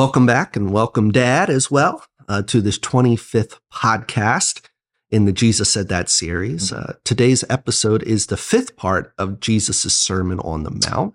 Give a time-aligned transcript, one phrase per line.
[0.00, 4.62] Welcome back and welcome, Dad, as well, uh, to this 25th podcast
[5.10, 6.72] in the Jesus Said That series.
[6.72, 11.12] Uh, today's episode is the fifth part of Jesus' Sermon on the Mount.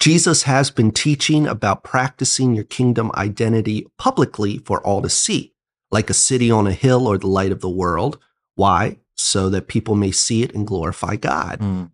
[0.00, 5.52] Jesus has been teaching about practicing your kingdom identity publicly for all to see,
[5.90, 8.18] like a city on a hill or the light of the world.
[8.54, 9.00] Why?
[9.16, 11.58] So that people may see it and glorify God.
[11.58, 11.90] Mm.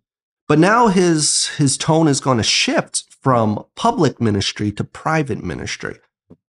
[0.47, 5.97] But now his his tone is going to shift from public ministry to private ministry.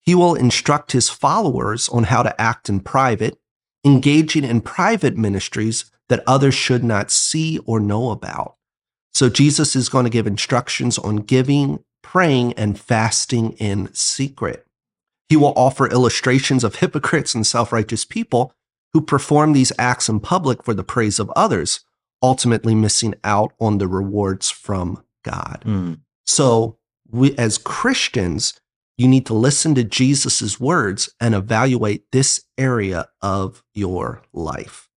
[0.02, 3.38] He will instruct his followers on how to act in private,
[3.84, 8.56] engaging in private ministries that others should not see or know about.
[9.14, 14.66] So Jesus is going to give instructions on giving, praying, and fasting in secret.
[15.28, 18.52] He will offer illustrations of hypocrites and self righteous people
[18.92, 21.80] who perform these acts in public for the praise of others,
[22.22, 25.62] ultimately missing out on the rewards from God.
[25.64, 26.00] Mm.
[26.26, 26.78] So,
[27.10, 28.60] we, as Christians,
[28.96, 34.88] you need to listen to Jesus' words and evaluate this area of your life.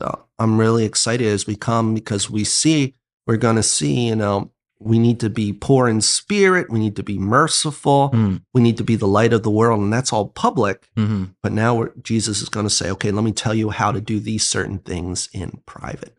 [0.00, 2.94] So, I'm really excited as we come because we see,
[3.26, 6.70] we're going to see, you know, we need to be poor in spirit.
[6.70, 8.10] We need to be merciful.
[8.14, 8.42] Mm.
[8.54, 9.80] We need to be the light of the world.
[9.80, 10.88] And that's all public.
[10.96, 13.92] hmm But now we're, Jesus is going to say, okay, let me tell you how
[13.92, 16.16] to do these certain things in private.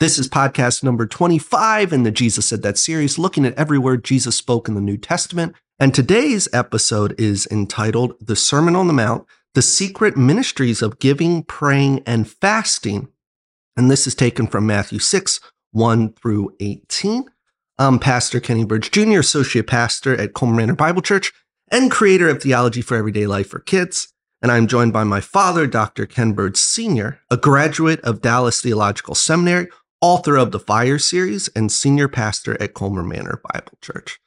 [0.00, 4.04] This is podcast number 25 in the Jesus Said That series, looking at every word
[4.04, 5.56] Jesus spoke in the New Testament.
[5.80, 11.42] And today's episode is entitled The Sermon on the Mount The Secret Ministries of Giving,
[11.42, 13.08] Praying, and Fasting.
[13.76, 15.40] And this is taken from Matthew 6,
[15.72, 17.24] 1 through 18.
[17.76, 21.32] I'm Pastor Kenny Bridge Jr., Associate Pastor at Coleman Bible Church
[21.72, 24.14] and creator of Theology for Everyday Life for Kids.
[24.40, 26.06] And I'm joined by my father, Dr.
[26.06, 29.66] Ken Bird Sr., a graduate of Dallas Theological Seminary,
[30.00, 34.20] author of the Fire series, and senior pastor at Colmar Manor Bible Church.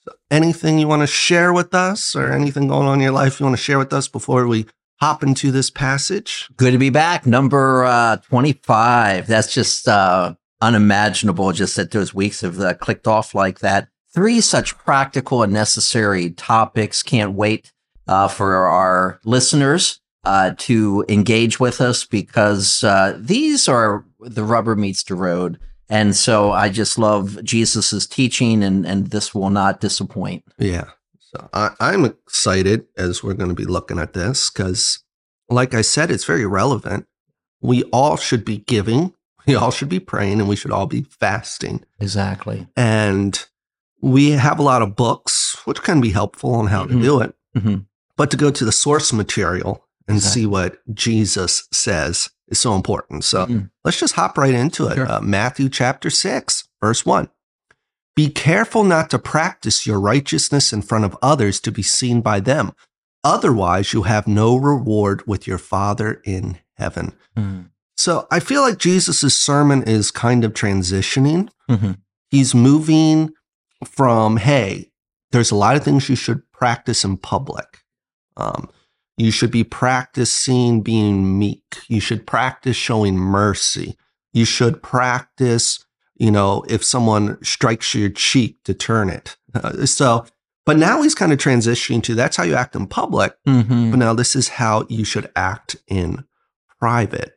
[0.00, 3.40] So anything you want to share with us or anything going on in your life
[3.40, 4.66] you want to share with us before we
[5.00, 6.48] hop into this passage?
[6.56, 7.26] Good to be back.
[7.26, 9.26] Number uh, 25.
[9.26, 13.88] That's just uh, unimaginable, just that those weeks have uh, clicked off like that.
[14.14, 17.02] Three such practical and necessary topics.
[17.02, 17.72] Can't wait
[18.06, 24.76] uh, for our listeners uh, to engage with us because uh, these are the rubber
[24.76, 25.58] meets the road.
[25.88, 30.44] And so I just love Jesus's teaching, and, and this will not disappoint.
[30.58, 30.90] Yeah.
[31.20, 35.00] So I, I'm excited as we're going to be looking at this because,
[35.48, 37.06] like I said, it's very relevant.
[37.60, 39.14] We all should be giving,
[39.46, 41.84] we all should be praying, and we should all be fasting.
[42.00, 42.66] Exactly.
[42.76, 43.44] And
[44.02, 46.88] we have a lot of books, which can be helpful on how Mhm.
[46.88, 47.34] to do it.
[47.56, 47.76] hmm
[48.16, 50.42] But to go to the source material and Exactly.
[50.42, 53.24] see what Jesus says is so important.
[53.24, 53.70] So Mhm.
[53.84, 54.94] let's just hop right into it.
[54.94, 55.10] Sure.
[55.10, 57.28] Uh, Matthew chapter 6, verse 1.
[58.14, 62.40] Be careful not to practice your righteousness in front of others to be seen by
[62.40, 62.72] them.
[63.22, 67.12] Otherwise, you have no reward with your Father in heaven.
[67.36, 67.70] Mm.
[67.96, 71.48] So I feel like Jesus' sermon is kind of transitioning.
[71.68, 71.98] Mhm.
[72.30, 73.32] He's moving
[73.84, 74.92] from, hey,
[75.32, 77.82] there's a lot of things you should practice in public.
[78.36, 78.68] Um,
[79.16, 81.78] you should be practicing being meek.
[81.88, 83.96] You should practice showing mercy.
[84.32, 85.84] You should practice,
[86.16, 89.36] you know, if someone strikes your cheek to turn it.
[89.54, 90.26] Uh, so,
[90.66, 93.34] but now he's kind of transitioning to that's how you act in public.
[93.46, 93.90] Mhm.
[93.90, 96.24] But now this is how you should act in
[96.78, 97.32] private.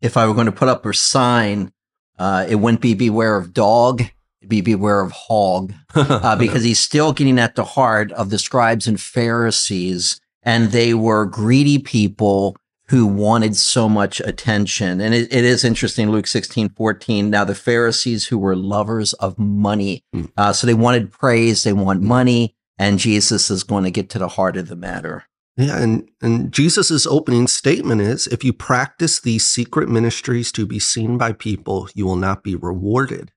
[0.00, 1.72] if I were going to put up a sign,
[2.18, 4.00] uh, it wouldn't be beware of dog,
[4.40, 8.38] it'd be beware of hog, uh, because he's still getting at the heart of the
[8.38, 12.56] scribes and Pharisees, and they were greedy people
[12.88, 15.00] who wanted so much attention.
[15.00, 17.30] And it, it is interesting, Luke 16, 14.
[17.30, 20.24] Now, the Pharisees who were lovers of money, Hmm.
[20.36, 24.18] uh, so they wanted praise, they want money, and Jesus is going to get to
[24.18, 25.24] the heart of the matter.
[25.56, 30.78] Yeah, and, and Jesus' opening statement is if you practice these secret ministries to be
[30.78, 33.30] seen by people, you will not be rewarded.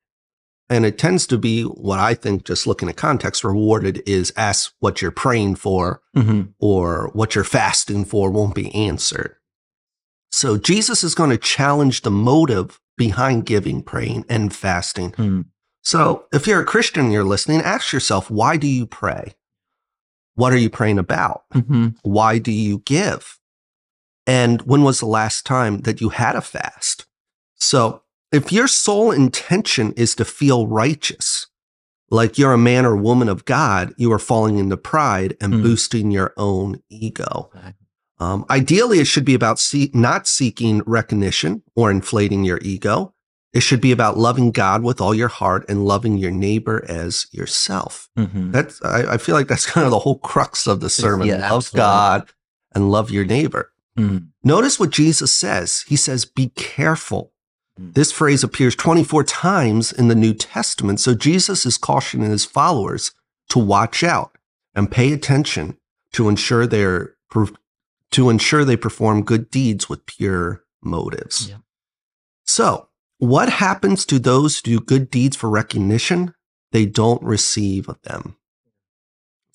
[0.69, 4.73] And it tends to be what I think, just looking at context, rewarded is ask
[4.79, 6.41] what you're praying for Mm-hmm.
[6.59, 9.35] or what you're fasting for won't be answered.
[10.31, 15.13] So Jesus is going to challenge the motive behind giving, praying, and fasting.
[15.13, 15.41] Hmm.
[15.81, 19.33] So if you're a Christian and you're listening, ask yourself, why do you pray?
[20.35, 21.45] What are you praying about?
[21.55, 21.87] Mm-hmm.
[22.03, 23.39] Why do you give?
[24.27, 27.07] And when was the last time that you had a fast?
[27.55, 28.02] So
[28.33, 31.47] if your sole intention is to feel righteous,
[32.09, 35.61] like you're a man or woman of God, you are falling into pride and Hmm.
[35.63, 37.49] boosting your own ego.
[38.19, 43.13] Um, ideally, it should be about see- not seeking recognition or inflating your ego.
[43.53, 47.27] It should be about loving God with all your heart and loving your neighbor as
[47.31, 48.09] yourself.
[48.17, 48.51] Mhm.
[48.51, 51.27] That's I, I feel like that's kind of the whole crux of the sermon.
[51.27, 51.77] Yeah, love absolutely.
[51.79, 52.29] God
[52.73, 53.71] and love your neighbor.
[53.97, 54.27] Mm.
[54.43, 55.83] Notice what Jesus says.
[55.87, 57.32] He says, be careful.
[57.79, 57.93] Mm.
[57.93, 60.99] This phrase appears 24 times in the New Testament.
[60.99, 63.11] So Jesus is cautioning his followers
[63.49, 64.37] to watch out
[64.75, 65.77] and pay attention
[66.13, 67.15] to ensure they're
[68.11, 71.49] to ensure they perform good deeds with pure motives.
[71.49, 71.57] Yeah.
[72.45, 76.33] So, what happens to those who do good deeds for recognition?
[76.71, 78.37] They don't receive them.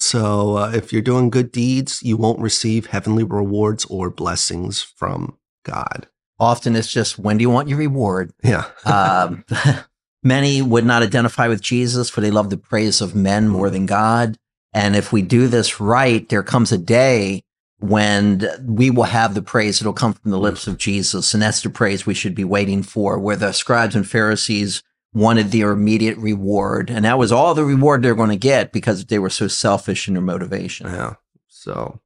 [0.01, 5.39] So, uh, if you're doing good deeds, you won't receive heavenly rewards or blessings from
[5.65, 6.09] God.
[6.41, 8.33] Often it's just, when do you want your reward?
[8.43, 8.65] Yeah.
[8.85, 9.45] Um,
[10.23, 13.87] many would not identify with Jesus, for they love the praise of men more than
[13.87, 14.37] God.
[14.73, 17.43] And if we do this right, there comes a day
[17.81, 21.33] when we will have the praise that'll come from the lips of Jesus.
[21.33, 24.83] And that's the praise we should be waiting for, where the scribes and Pharisees
[25.13, 26.91] wanted their immediate reward.
[26.91, 30.09] And that was all the reward they're going to get because they were so selfish
[30.09, 30.87] in their motivation.
[30.87, 31.15] Yeah.
[31.47, 32.01] So,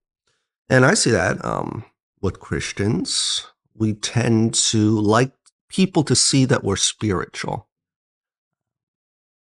[0.69, 1.85] and I see that um,
[2.21, 5.33] with Christians, we tend to like
[5.69, 7.69] people to see that we're spiritual.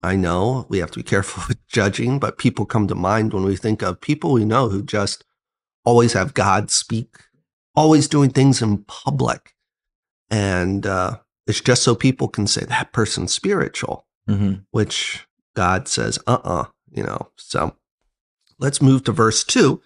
[0.02, 3.44] I know we have to be careful with judging, but people come to mind when
[3.44, 5.24] we think of people we know who just
[5.84, 7.16] always have God speak,
[7.74, 9.54] always doing things in public.
[10.30, 14.64] And uh, it's just so people can say that person's spiritual Mhm.
[14.70, 17.30] which God says, uh uh you know.
[17.36, 17.74] So
[18.60, 19.82] let's move to verse two,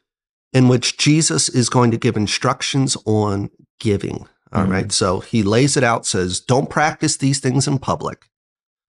[0.52, 3.49] in which Jesus is going to give instructions on
[3.81, 4.28] giving.
[4.52, 4.70] All Mhm.
[4.70, 4.93] right.
[4.93, 8.28] So he lays it out, says, don't practice these things in public.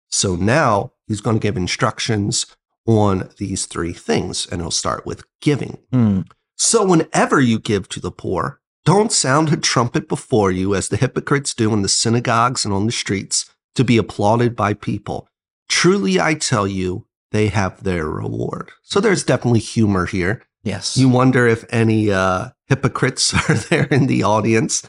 [0.10, 2.46] So now he's going to give instructions
[2.86, 5.78] on these three things, and he'll start with giving.
[5.94, 6.28] Mm.
[6.57, 10.98] So whenever you give to the poor, don't sound a trumpet before you as the
[10.98, 13.45] hypocrites do in the synagogues and on the streets
[13.75, 15.28] to be applauded by people.
[15.68, 18.72] Truly, I tell you, they have their reward.
[18.81, 20.42] So there's definitely humor here.
[20.63, 20.98] Yes.
[20.98, 24.81] You wonder if any uh, hypocrites are there in the audience.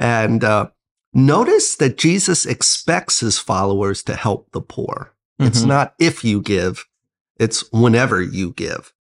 [0.00, 0.70] And uh,
[1.14, 5.12] notice that Jesus expects his followers to help the poor.
[5.38, 5.66] It's Mhm.
[5.68, 6.86] not if you give,
[7.38, 8.92] it's whenever you give.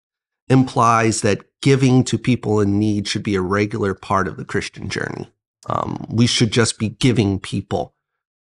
[0.49, 4.89] Implies that giving to people in need should be a regular part of the Christian
[4.89, 5.31] journey.
[5.67, 7.93] Um, we should just be giving people.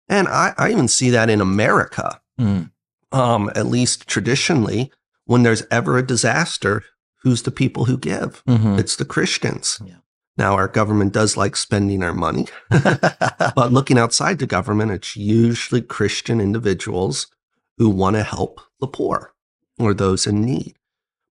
[0.08, 2.72] And I, I even see that in America, Mm.
[3.12, 4.92] um, at least traditionally,
[5.26, 6.84] when there's ever a disaster,
[7.24, 8.42] who's the people who give?
[8.48, 8.80] Mhm.
[8.80, 9.80] It's the Christians.
[9.86, 9.96] Yeah.
[10.40, 15.82] Now, our government does like spending our money, but looking outside the government, it's usually
[15.82, 17.28] Christian individuals
[17.78, 19.34] who want to help the poor
[19.78, 20.76] or those in need.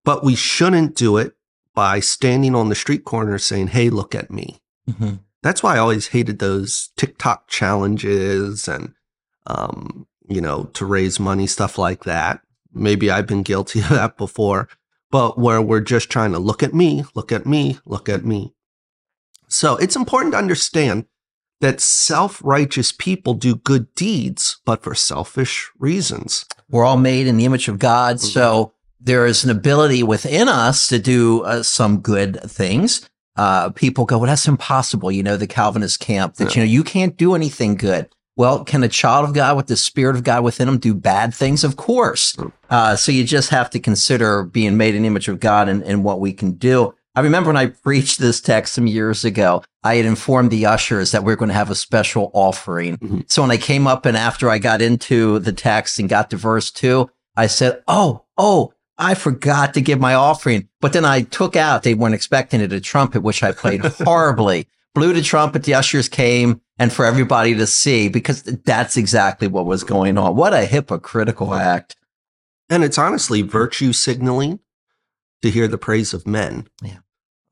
[0.05, 1.33] But we shouldn't do it
[1.75, 4.61] by standing on the street corner saying, Hey, look at me.
[4.91, 5.21] Mhm.
[5.43, 8.93] That's why I always hated those TikTok challenges and,
[9.47, 12.43] um, you know, to raise money, stuff like that.
[12.75, 14.69] Maybe I've been guilty of that before,
[15.11, 18.53] but where we're just trying to look at me, look at me, look at me.
[19.49, 21.07] So it's important to understand
[21.61, 26.47] that self righteous people do good deeds, but for selfish reasons.
[26.71, 28.17] We're all made in the image of God.
[28.17, 28.33] Mhm.
[28.33, 33.09] So there is an ability within us to do uh, some good things.
[33.37, 35.13] Uh, people go, well, that's impossible.
[35.13, 38.09] You know, the Calvinist camp that, you know, you can't do anything good.
[38.37, 41.35] Well, can a child of God with the spirit of God within them do bad
[41.35, 41.65] things?
[41.65, 42.35] Of course.
[42.35, 42.53] Mm.
[42.71, 45.83] Uh, so you just have to consider being made in the image of God and,
[45.83, 46.95] and what we can do.
[47.19, 51.11] I remember when I preached this text some years ago, I had informed the ushers
[51.11, 52.97] that we are going to have a special offering.
[52.99, 53.25] Mhm.
[53.29, 56.37] So when I came up and after I got into the text and got to
[56.37, 60.69] verse two, I said, Oh, oh, I forgot to give my offering.
[60.81, 64.69] But then I took out, they weren't expecting it, a trumpet, which I played horribly.
[64.95, 69.67] Blew the trumpet, the ushers came and for everybody to see because that's exactly what
[69.67, 70.37] was going on.
[70.37, 71.97] What a hypocritical act.
[72.71, 74.61] And it's honestly virtue signaling
[75.43, 76.69] to hear the praise of men.
[76.81, 76.99] Yeah.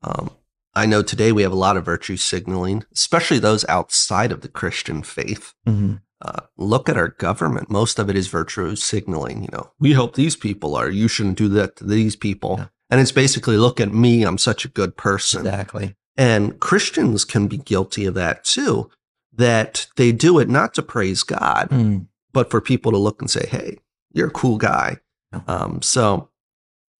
[0.07, 0.31] Um,
[0.73, 4.47] I know today we have a lot of virtue signaling, especially those outside of the
[4.47, 5.53] Christian faith.
[5.67, 6.01] Mhm.
[6.21, 7.69] Uh, look at our government.
[7.69, 9.43] Most of it is virtue signaling.
[9.43, 12.55] You know, we help these people, or you shouldn't do that to these people.
[12.59, 12.65] Yeah.
[12.89, 14.23] And it's basically, look at me.
[14.23, 15.45] I'm such a good person.
[15.45, 15.95] Exactly.
[16.15, 18.89] And Christians can be guilty of that too,
[19.33, 22.07] that they do it not to praise God, Mm.
[22.33, 23.77] but for people to look and say, hey,
[24.13, 24.97] you're a cool guy.
[25.33, 25.41] Yeah.
[25.47, 26.29] Um, so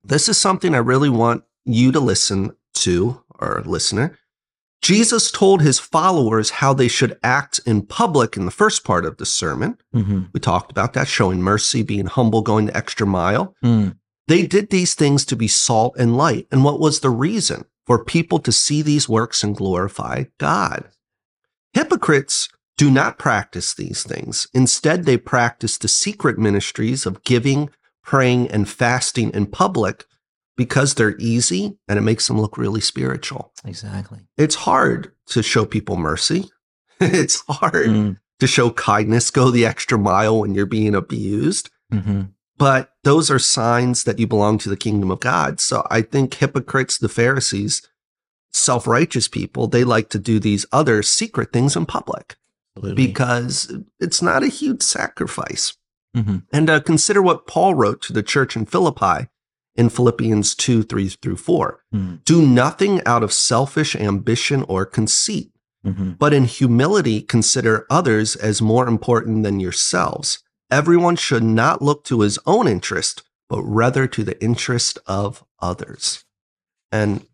[0.03, 4.17] this is something I really want you to listen to, our listener.
[4.81, 9.17] Jesus told his followers how they should act in public in the first part of
[9.17, 9.77] the sermon.
[9.93, 10.29] Mhm.
[10.33, 13.55] We talked about that, showing mercy, being humble, going the extra mile.
[13.63, 13.97] Mm.
[14.27, 16.47] They did these things to be salt and light.
[16.51, 17.65] And what was the reason?
[17.85, 20.89] For people to see these works and glorify God.
[21.73, 24.47] Hypocrites do not practice these things.
[24.53, 27.69] Instead, they practice the secret ministries of giving,
[28.03, 30.05] praying, and fasting in public
[30.57, 33.53] because they're easy and it makes them look really spiritual.
[33.63, 34.19] Exactly.
[34.37, 36.49] It's hard to show people mercy.
[36.99, 41.69] it's hard Mm, to show kindness, go the extra mile when you're being abused.
[41.93, 42.31] mhm.
[42.57, 45.59] But those are signs that you belong to the kingdom of God.
[45.59, 47.87] So I think hypocrites, the Pharisees,
[48.51, 52.35] self righteous people, they like to do these other secret things in public
[52.75, 53.05] Absolutely.
[53.07, 55.77] because it's not a huge sacrifice.
[56.15, 56.43] Mhm.
[56.51, 59.27] And uh, consider what Paul wrote to the church in Philippi
[59.77, 61.83] in Philippians 2 3 through 4.
[61.93, 65.51] Mm, Do nothing out of selfish ambition or conceit,
[65.85, 66.17] mhm.
[66.17, 70.39] but in humility consider others as more important than yourselves.
[70.71, 76.25] Everyone should not look to his own interest, but rather to the interest of others.
[76.91, 77.25] And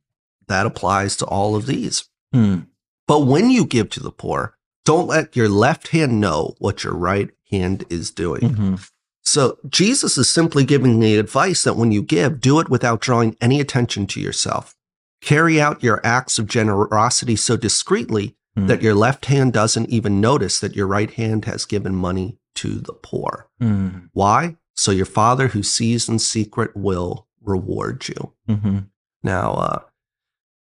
[0.48, 2.04] that applies to all of these.
[2.36, 2.68] Mm,
[3.08, 6.94] But when you give to the poor, don't let your left hand know what your
[6.94, 8.42] right hand is doing.
[8.42, 8.90] mhm.
[9.26, 13.38] So Jesus is simply giving the advice that when you give, do it without drawing
[13.40, 14.76] any attention to yourself.
[15.22, 18.68] Carry out your acts of generosity so discreetly Mm.
[18.68, 22.76] that your left hand doesn't even notice that your right hand has given money to
[22.76, 23.48] the poor.
[23.60, 24.58] Mm, Why?
[24.76, 28.34] So your father who sees in secret will reward you.
[28.48, 28.90] mhm.
[29.24, 29.80] Now, uh,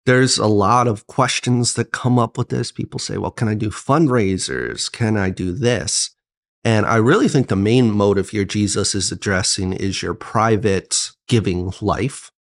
[0.08, 2.72] there's a lot of questions that come up with this.
[2.72, 4.92] People say, well, can I do fundraisers?
[4.92, 6.15] Can I do this?
[6.66, 11.72] And I really think the main motive here Jesus is addressing is your private giving
[11.80, 12.32] life,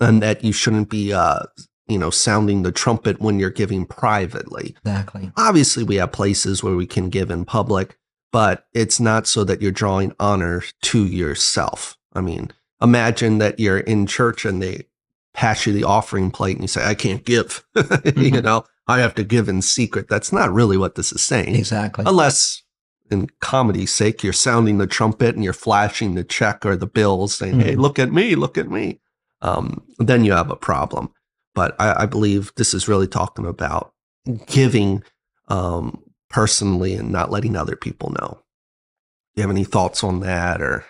[0.00, 1.40] and that you shouldn't be, uh,
[1.88, 4.76] you know, sounding the trumpet when you're giving privately.
[4.84, 5.32] Exactly.
[5.36, 7.98] Obviously, we have places where we can give in public,
[8.30, 11.96] but it's not so that you're drawing honor to yourself.
[12.14, 14.86] I mean, imagine that you're in church and they
[15.34, 17.64] pass you the offering plate and you say, I can't give.
[17.74, 18.42] you Mhm.
[18.44, 20.06] know, I have to give in secret.
[20.08, 21.56] That's not really what this is saying.
[21.56, 22.04] Exactly.
[22.06, 22.62] Unless,
[23.10, 27.34] in comedy's sake, you're sounding the trumpet and you're flashing the check or the bills
[27.34, 27.78] saying, Hey, Mhm.
[27.80, 29.00] look at me, look at me.
[29.42, 31.10] Um, then you have a problem.
[31.54, 33.92] But I, I believe this is really talking about
[34.46, 35.02] giving
[35.48, 38.42] um, personally and not letting other people know.
[39.34, 40.84] Do you have any thoughts on that or?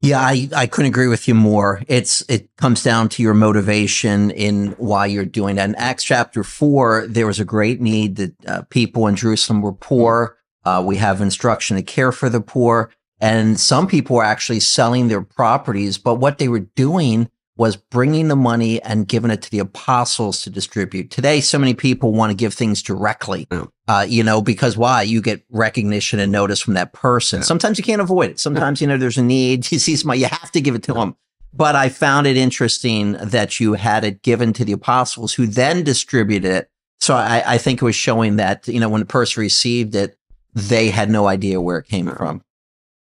[0.00, 1.82] Yeah, I, I couldn't agree with you more.
[1.88, 5.68] It's it comes down to your motivation in why you're doing that.
[5.68, 9.72] In Acts chapter four, there was a great need that uh, people in Jerusalem were
[9.72, 10.37] poor.
[10.68, 15.08] Uh, we have instruction to care for the poor, and some people were actually selling
[15.08, 15.96] their properties.
[15.96, 20.42] But what they were doing was bringing the money and giving it to the apostles
[20.42, 21.10] to distribute.
[21.10, 23.48] Today, so many people want to give things directly.
[23.50, 23.64] Yeah.
[23.88, 25.02] Uh, you know, because why?
[25.02, 27.40] You get recognition and notice from that person.
[27.40, 27.44] Yeah.
[27.44, 28.38] Sometimes you can't avoid it.
[28.38, 29.66] Sometimes, you know, there's a need.
[29.72, 31.16] You see somebody, you have to give it to them.
[31.52, 35.82] But I found it interesting that you had it given to the apostles who then
[35.82, 36.70] distributed it.
[37.00, 40.16] So I, I think it was showing that, you know, when the person received it,
[40.54, 42.42] they had no idea where it came from.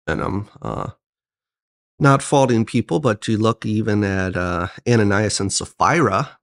[0.07, 0.91] and I'm uh,
[1.99, 6.39] not faulting people, but you look even at uh, Ananias and Sapphira,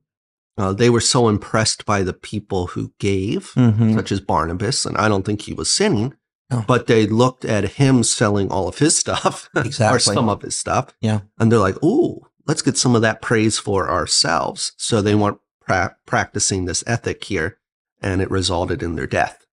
[0.58, 3.96] uh, they were so impressed by the people who gave, Mhm.
[3.96, 6.14] such as Barnabas, and I don't think he was sinning,
[6.50, 6.64] No.
[6.68, 10.94] but they looked at him selling all of his stuff, or some of his stuff,
[11.02, 11.22] Yeah.
[11.38, 15.40] and they're like, "Ooh, let's get some of that praise for ourselves." So they weren't
[15.66, 17.58] pra- practicing this ethic here,
[18.02, 19.46] and it resulted in their death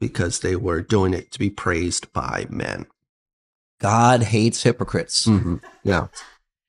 [0.00, 2.86] because they were doing it to be praised by men.
[3.80, 5.26] God hates hypocrites.
[5.26, 5.60] Mhm.
[5.84, 6.08] Yeah.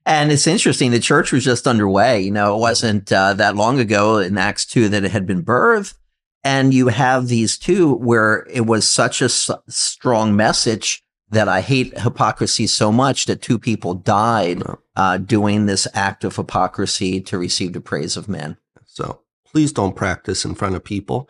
[0.06, 0.92] And it's interesting.
[0.92, 2.22] The church was just underway.
[2.22, 5.44] You know, it wasn't uh, that long ago in Acts 2 that it had been
[5.44, 5.96] birthed.
[6.44, 11.62] And you have these two where it was such a s- strong message that I
[11.62, 14.80] hate hypocrisy so much that two people died No.
[14.96, 18.58] uh, doing this act of hypocrisy to receive the praise of men.
[18.86, 19.20] So
[19.52, 21.30] please don't practice in front of people.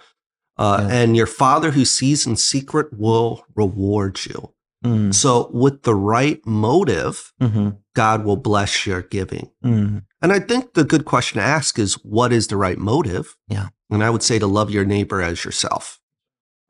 [0.59, 0.95] Uh, Yeah.
[0.99, 4.53] And your father who sees in secret will reward you.
[4.85, 9.51] Mm, So, with the right motive, mhm, God will bless your giving.
[9.63, 13.35] mm, And I think the good question to ask is what is the right motive?
[13.47, 13.69] Yeah.
[13.89, 15.99] And I would say to love your neighbor as yourself.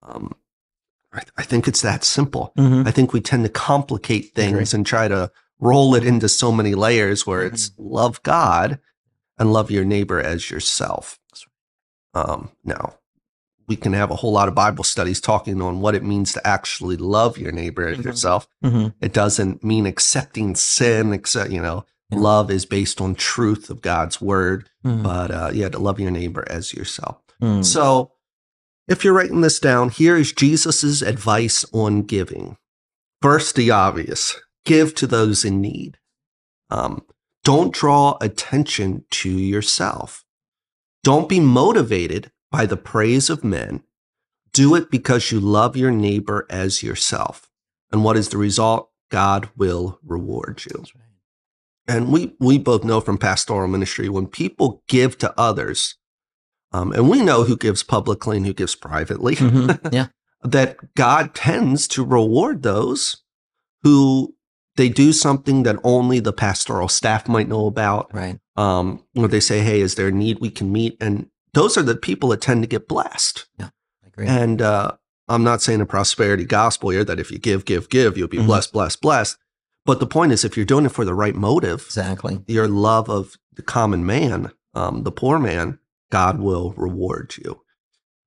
[0.03, 0.33] Um,
[1.13, 2.53] I, I think it's that simple.
[2.57, 2.87] mhm.
[2.87, 6.73] I think we tend to complicate things and try to roll it into so many
[6.75, 7.53] layers where Mm-hmm.
[7.55, 8.79] it's love God
[9.39, 11.19] and love your neighbor as yourself.
[12.13, 12.95] Um, now,
[13.69, 16.45] we can have a whole lot of Bible studies talking on what it means to
[16.45, 18.03] actually love your neighbor as Mhm.
[18.05, 18.47] yourself.
[18.65, 18.93] Mhm.
[18.99, 22.17] It doesn't mean accepting sin, except, you know, Yeah.
[22.19, 24.69] love is based on truth of God's word.
[24.83, 27.17] Mm, But uh, yeah, to love your neighbor as yourself.
[27.41, 27.63] mm.
[27.63, 28.11] So,
[28.87, 32.57] if you're writing this down, here is Jesus's advice on giving.
[33.21, 34.35] First, the obvious
[34.65, 35.99] give to those in need.
[36.71, 37.05] Um,
[37.43, 40.25] don't draw attention to yourself.
[41.03, 43.83] Don't be motivated by the praise of men.
[44.53, 47.49] Do it because you love your neighbor as yourself.
[47.91, 48.89] And what is the result?
[49.09, 50.83] God will reward you.
[50.95, 51.05] Right.
[51.87, 55.95] And we, we both know from pastoral ministry when people give to others,
[56.71, 59.79] um, and we know who gives publicly and who gives privately, Mhm.
[59.93, 60.07] Yeah.
[60.43, 63.23] that God tends to reward those
[63.81, 64.35] who
[64.75, 68.13] they do something that only the pastoral staff might know about.
[68.13, 68.39] Right.
[68.55, 70.95] Um, where they say, Hey, is there a need we can meet?
[71.01, 73.47] And those are the people that tend to get blessed.
[73.57, 73.69] Yeah,
[74.03, 74.27] I agree.
[74.27, 74.91] And uh,
[75.27, 78.37] I'm not saying a prosperity gospel here that if you give, give, give, you'll be
[78.37, 78.45] Mhm.
[78.47, 79.37] blessed, blessed, blessed.
[79.85, 82.41] But the point is, if you're doing it for the right motive, exactly.
[82.47, 85.79] your love of the common man, um, the poor man,
[86.11, 87.61] God will reward you.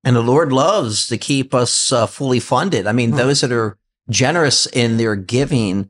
[0.03, 2.87] And the Lord loves to keep us uh, fully funded.
[2.87, 3.17] I mean, Hmm.
[3.17, 3.77] those that are
[4.09, 5.89] generous in their giving,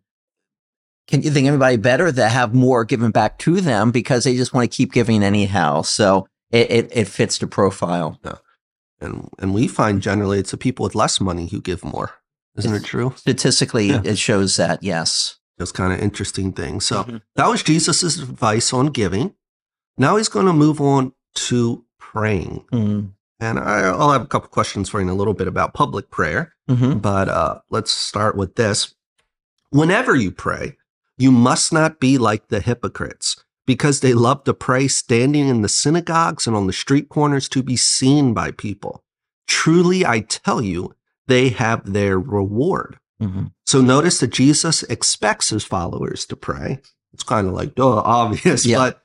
[1.07, 4.53] can you think anybody better that have more given back to them because they just
[4.53, 5.81] want to keep giving anyhow?
[5.81, 8.19] So it, it, it fits the profile.
[8.23, 8.35] Yeah.
[9.01, 12.11] And and we find generally it's the people with less money who give more.
[12.55, 13.13] Isn't it true?
[13.17, 14.01] Statistically, Yeah.
[14.05, 15.39] it shows that, yes.
[15.57, 16.81] That's kind of interesting thing.
[16.81, 17.21] So Mhm.
[17.35, 19.33] that was Jesus' advice on giving.
[19.97, 21.13] Now he's going to move on
[21.49, 22.63] to praying.
[22.71, 23.11] Mm.
[23.39, 26.09] And I, I'll have a couple questions for you in a little bit about public
[26.11, 26.53] prayer.
[26.69, 28.93] hmm But uh, let's start with this.
[29.71, 30.77] Whenever you pray,
[31.17, 35.69] you must not be like the hypocrites, because they love to pray standing in the
[35.69, 39.03] synagogues and on the street corners to be seen by people.
[39.47, 40.93] Truly, I tell you,
[41.27, 42.97] they have their reward.
[43.19, 46.79] hmm So notice that Jesus expects his followers to pray.
[47.13, 48.77] It's kind of like, duh, obvious, Yeah.
[48.77, 49.03] but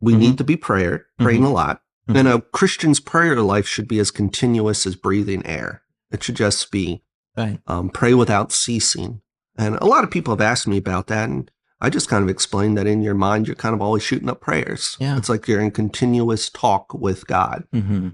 [0.00, 0.18] we Mhm.
[0.18, 1.82] need to be prayer, praying a lot.
[2.08, 2.18] Mhm.
[2.18, 5.82] And a Christian's prayer life should be as continuous as breathing air.
[6.10, 7.02] It should just be
[7.36, 7.60] Right.
[7.66, 9.20] um, pray without ceasing.
[9.56, 11.28] And a lot of people have asked me about that.
[11.28, 14.28] And I just kind of explained that in your mind, you're kind of always shooting
[14.28, 14.96] up prayers.
[15.00, 15.16] Yeah.
[15.16, 17.64] It's like you're in continuous talk with God.
[17.72, 18.08] hmm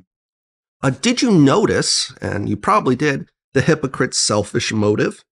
[0.82, 5.24] Uh, did you notice, and you probably did, the hypocrite's selfish motive?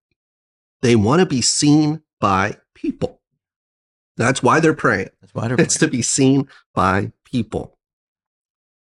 [0.82, 3.20] They want to be seen by people.
[4.16, 5.10] That's why they're praying.
[5.20, 7.78] That's why they're It's to be seen by people.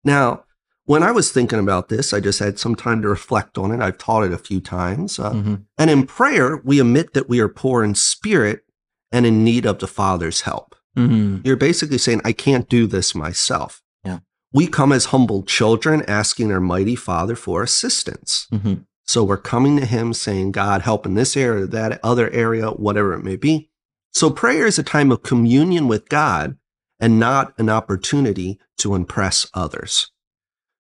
[0.04, 0.44] Now,
[0.86, 3.82] when I was thinking about this, I just had some time to reflect on it.
[3.82, 5.20] I've taught it a few times.
[5.20, 8.65] Uh, hmm and in prayer, we admit that we are poor in spirit
[9.12, 10.76] and in need of the Father's help.
[10.96, 13.82] hmm You're basically saying, I can't do this myself.
[14.04, 14.20] Yeah.
[14.54, 18.48] We come as humble children asking our mighty Father for assistance.
[18.52, 22.70] hmm So we're coming to Him saying, God, help in this area, that other area,
[22.70, 23.70] whatever it may be.
[24.14, 26.58] So prayer is a time of communion with God
[27.00, 30.12] and not an opportunity to impress others.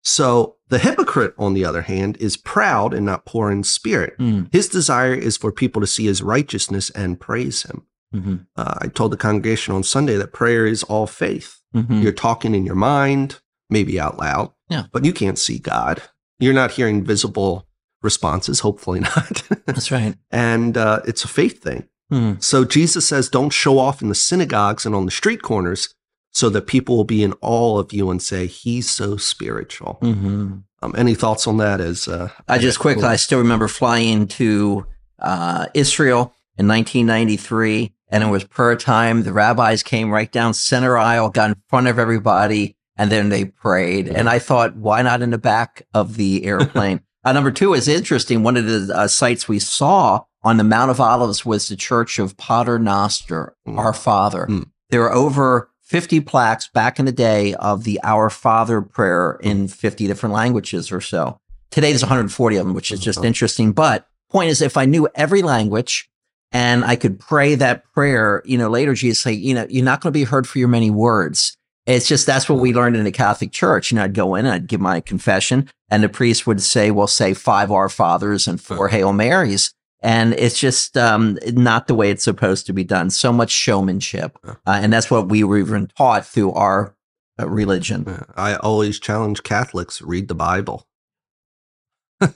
[0.03, 4.17] So the hypocrite, on the other hand, is proud and not poor in spirit.
[4.19, 7.85] mm His desire is for people to see his righteousness and praise him.
[8.13, 11.59] Hmm Uh, I told the congregation on Sunday that prayer is all faith.
[11.73, 14.85] hmm You're talking in your mind, maybe out loud, Yeah.
[14.93, 16.01] but you can't see God.
[16.39, 17.67] You're not hearing visible
[18.01, 19.43] responses, hopefully not.
[19.65, 20.15] That's right.
[20.31, 21.87] and uh, it's a faith thing.
[22.11, 22.43] Mm.
[22.43, 25.95] So Jesus says, don't show off in the synagogues and on the street corners
[26.31, 29.97] so that people will be in awe of you and say, he's so spiritual.
[30.01, 31.79] hmm Um, any thoughts on that?
[31.79, 34.85] As uh, I just quickly, I still remember flying to
[35.19, 39.23] uh, Israel in 1993, and it was prayer time.
[39.23, 43.45] The rabbis came right down center aisle, got in front of everybody, and then they
[43.45, 44.07] prayed.
[44.07, 47.01] And I thought, why not in the back of the airplane?
[47.25, 48.43] uh, number two is interesting.
[48.43, 52.19] One of the uh, sites we saw on the Mount of Olives was the Church
[52.19, 53.77] of Pater Noster, Mm.
[53.77, 54.45] Our Father.
[54.49, 54.69] Mm.
[54.89, 59.67] There were over 50 plaques back in the day of the Our Father prayer in
[59.67, 61.39] 50 different languages or so.
[61.71, 63.27] Today there's 140 of them, which is just Uh-huh.
[63.27, 63.71] interesting.
[63.71, 66.09] But point is, if I knew every language
[66.53, 70.01] and I could pray that prayer, you know, later Jesus say, you know, you're not
[70.01, 71.57] going to be heard for your many words.
[71.85, 73.91] It's just that's what we learned in the Catholic Church.
[73.91, 76.91] You know, I'd go in and I'd give my confession, and the priest would say,
[76.91, 81.95] "Well, say five Our Fathers and four Hail Marys." And it's just um, not the
[81.95, 83.09] way it's supposed to be done.
[83.09, 86.95] So much showmanship, uh, and that's what we were even taught through our
[87.37, 88.25] uh, religion.
[88.37, 90.87] I always challenge Catholics read the Bible.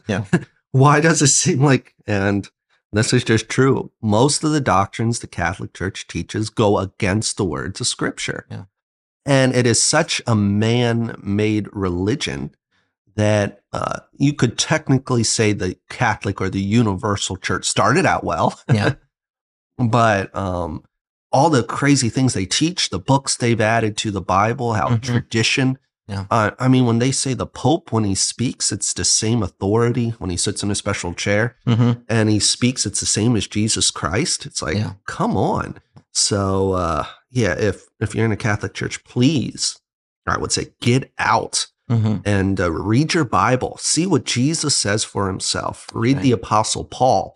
[0.08, 0.26] Yeah.
[0.72, 2.50] Why does it seem like, and
[2.92, 7.46] this is just true, most of the doctrines the Catholic Church teaches go against the
[7.46, 8.46] words of Scripture.
[8.50, 8.64] Yeah.
[9.26, 12.56] And it is such a man made religion
[13.16, 18.60] that uh, you could technically say the Catholic or the Universal Church started out well.
[18.72, 18.94] Yeah.
[19.78, 20.84] but um,
[21.32, 25.02] all the crazy things they teach, the books they've added to the Bible, how Mhm.
[25.02, 25.78] tradition.
[26.08, 26.26] Yeah.
[26.32, 30.12] Uh, I mean, when they say the Pope, when he speaks, it's the same authority
[30.20, 32.02] when he sits in a special chair Mm-hmm.
[32.08, 34.46] and he speaks, it's the same as Jesus Christ.
[34.46, 34.94] It's like, Yeah.
[35.06, 35.80] come on.
[36.14, 39.80] So, uh, yeah, if if you're in a Catholic church, please,
[40.26, 42.22] I would say, get out Mhm.
[42.26, 43.78] and uh, read your Bible.
[43.82, 45.88] See what Jesus says for himself.
[45.94, 47.36] Read the Apostle Paul.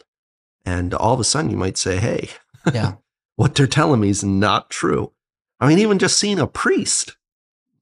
[0.66, 2.30] And all of a sudden, you might say, hey,
[2.74, 2.94] Yeah.
[3.36, 5.12] what they're telling me is not true.
[5.60, 7.18] I mean, even just seeing a priest.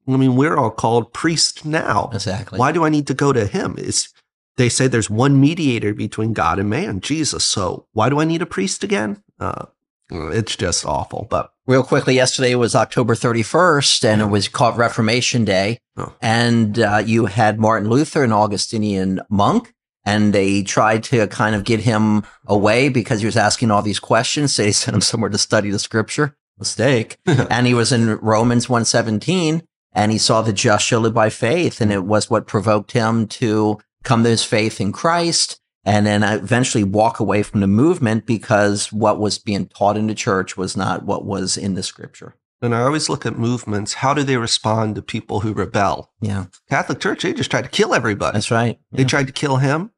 [0.09, 2.09] I mean, we're all called priest now.
[2.13, 2.59] Exactly.
[2.59, 3.75] Why do I need to go to him?
[3.77, 4.13] It's,
[4.57, 7.43] they say there's one mediator between God and man, Jesus.
[7.43, 9.23] So why do I need a priest again?
[9.39, 9.65] Uh,
[10.09, 11.27] it's just awful.
[11.29, 15.77] But Real quickly, yesterday was October 31st, and it was called Reformation Day.
[15.97, 16.15] Oh.
[16.19, 19.71] And uh, you had Martin Luther, an Augustinian monk,
[20.03, 23.99] and they tried to kind of get him away because he was asking all these
[23.99, 24.55] questions.
[24.55, 26.35] So they sent him somewhere to study the scripture.
[26.57, 27.17] Mistake.
[27.27, 29.61] and he was in Romans 117,
[29.93, 31.81] and he saw the just shall live by faith.
[31.81, 36.23] And it was what provoked him to come to his faith in Christ and then
[36.23, 40.75] eventually walk away from the movement because what was being taught in the church was
[40.77, 42.35] not what was in the scripture.
[42.61, 43.95] and I always look at movements.
[43.95, 46.11] How do they respond to people who rebel?
[46.21, 48.33] Yeah, Catholic Church, they just tried to kill everybody.
[48.33, 48.77] that's right.
[48.91, 49.91] They tried to kill him.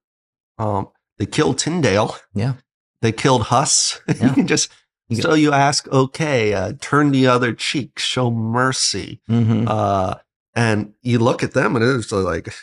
[0.60, 2.16] Um, they killed Tyndale.
[2.34, 2.54] Yeah.
[3.02, 4.00] They killed Huss.
[4.22, 4.36] Yeah.
[4.36, 4.70] You just
[5.12, 9.22] You so you ask, okay, uh, turn the other cheek, show mercy.
[9.30, 9.68] Mhm.
[9.68, 10.16] Uh,
[10.56, 12.54] and you look at them and it's like,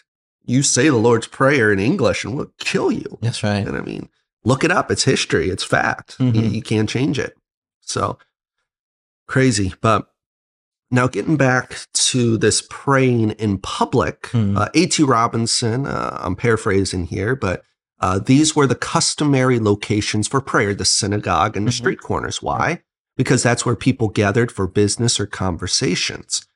[0.45, 3.19] you say the Lord's Prayer in English and we'll kill you.
[3.21, 3.67] That's right.
[3.67, 4.09] And I mean,
[4.45, 4.91] look it up.
[4.91, 5.51] It's history.
[5.51, 6.17] It's fact.
[6.19, 6.53] You, Mhm.
[6.53, 7.37] you can't change it.
[7.83, 8.19] So
[9.27, 9.75] crazy.
[9.81, 10.09] But
[10.91, 14.57] now getting back to this praying in public, Mhm.
[14.59, 15.03] uh, A.T.
[15.03, 17.63] Robertson, uh, I'm paraphrasing here, but
[18.01, 21.75] uh, these were the customary locations for prayer, the synagogue and the Mhm.
[21.75, 22.43] street corners.
[22.43, 22.83] Why?
[23.17, 26.47] Because that's where people gathered for business or conversations.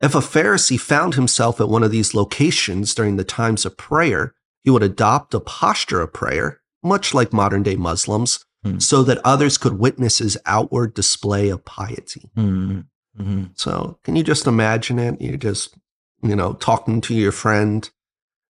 [0.00, 4.34] If a Pharisee found himself at one of these locations during the times of prayer,
[4.64, 8.78] he would adopt a posture of prayer, much like modern day Muslims, Hmm.
[8.78, 12.30] so that others could witness his outward display of piety.
[12.36, 12.84] Mhm.
[13.20, 13.50] Mhm.
[13.54, 15.20] So, can you just imagine it?
[15.20, 15.74] You're just,
[16.22, 17.88] you know, talking to your friend,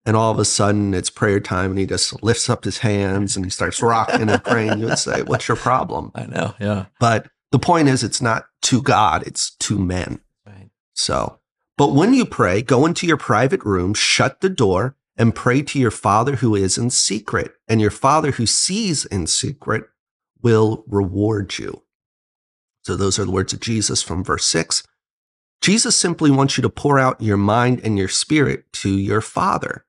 [0.10, 3.36] and all of a sudden it's prayer time, and he just lifts up his hands
[3.36, 4.80] and he starts rocking and praying.
[4.80, 6.12] You would say, What's your problem?
[6.15, 6.56] I know.
[6.60, 6.86] Yeah.
[7.00, 10.19] But the point is, it's not to God, it's to men.
[10.48, 10.72] Right.
[10.95, 11.38] So,
[11.78, 15.78] but when you pray, go into your private room, shut the door, and pray to
[15.78, 17.54] your Father who is in secret.
[17.67, 19.84] And your Father who sees in secret
[20.41, 21.84] will reward you.
[22.82, 24.82] So, those are the words of Jesus from verse 6.
[25.62, 29.86] Jesus simply wants you to pour out your mind and your spirit to your Father.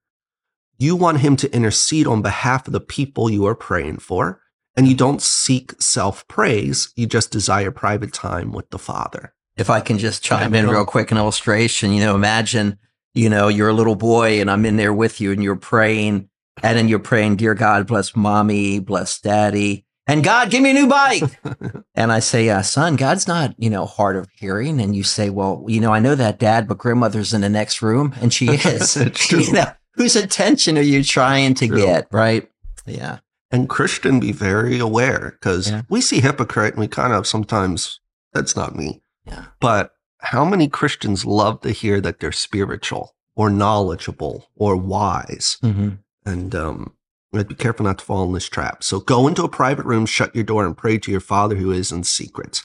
[0.80, 4.40] You want him to intercede on behalf of the people you are praying for,
[4.74, 6.90] and you don't seek self praise.
[6.96, 9.34] You just desire private time with the Father.
[9.58, 12.78] If I can just chime in real quick, an illustration, you know, imagine,
[13.12, 16.30] you know, you're a little boy and I'm in there with you and you're praying
[16.62, 20.74] and then you're praying, dear God, bless mommy, bless daddy, and God, give me a
[20.74, 21.22] new bike.
[21.94, 24.80] and I say, uh, son, God's not, you know, hard of hearing.
[24.80, 27.82] And you say, well, you know, I know that dad, but grandmother's in the next
[27.82, 28.96] room and she is.
[28.96, 29.40] It's true.
[29.42, 31.78] you know, whose attention are you trying to True.
[31.84, 32.08] get?
[32.10, 32.50] Right.
[32.86, 33.18] Yeah.
[33.50, 35.82] And Christian, be very aware because Yeah.
[35.88, 38.00] we see hypocrite and we kind of sometimes,
[38.32, 39.02] that's not me.
[39.26, 39.46] Yeah.
[39.60, 45.56] But how many Christians love to hear that they're spiritual or knowledgeable or wise?
[45.62, 45.90] Mm-hmm.
[46.24, 46.94] And um,
[47.34, 48.84] I'd be careful not to fall in this trap.
[48.84, 51.72] So go into a private room, shut your door, and pray to your Father who
[51.72, 52.62] is in secret.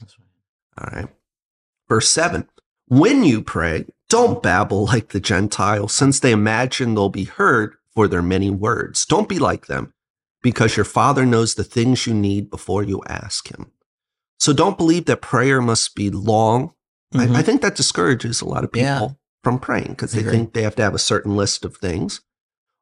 [0.78, 1.08] All right.
[1.90, 2.48] Verse 7
[2.88, 8.08] When you pray, don't babble like the Gentiles, since they imagine they'll be heard for
[8.08, 9.06] their many words.
[9.06, 9.94] Don't be like them,
[10.44, 13.72] because your Father knows the things you need before you ask Him.
[14.40, 16.72] So don't believe that prayer must be long.
[17.14, 17.36] Mhm.
[17.36, 19.08] I, I think that discourages a lot of people Yeah.
[19.44, 22.22] from praying because they think they have to have a certain list of things,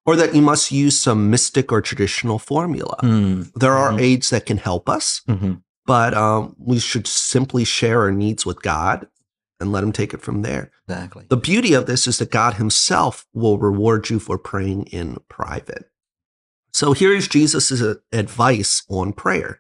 [0.06, 2.98] or that you must use some mystic or traditional formula.
[3.04, 3.52] Mm.
[3.56, 4.02] There are Mhm.
[4.02, 5.62] aids that can help us, Mhm.
[5.86, 9.08] but um, we should simply share our needs with God
[9.64, 10.72] and let Him take it from there.
[10.88, 11.26] Exactly.
[11.30, 15.90] The beauty of this is that God Himself will reward you for praying in private.
[16.72, 19.60] So here's Jesus' advice on prayer.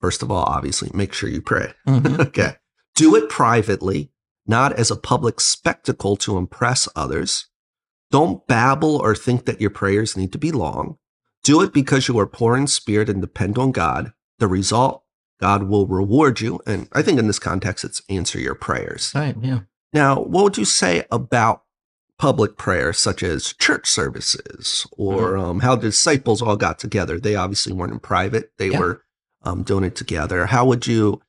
[0.00, 1.72] First of all, obviously, make sure you pray.
[1.86, 2.18] Mhm.
[2.26, 2.56] okay.
[2.94, 4.10] Do it privately,
[4.46, 7.46] not as a public spectacle to impress others.
[8.10, 10.96] Don't babble or think that your prayers need to be long.
[11.44, 14.12] Do it because you are poor in spirit and depend on God.
[14.38, 15.04] The result,
[15.40, 16.60] God will reward you.
[16.66, 19.12] And I think in this context, it's answer your prayers.
[19.14, 19.36] Right.
[19.40, 19.60] Yeah.
[19.92, 21.62] Now, what would you say about
[22.18, 27.18] public prayer, such as church services or um, how the disciples all got together?
[27.20, 28.78] They obviously weren't in private, they Yeah.
[28.80, 29.02] were
[29.42, 30.46] um, doing it together.
[30.46, 31.20] How would you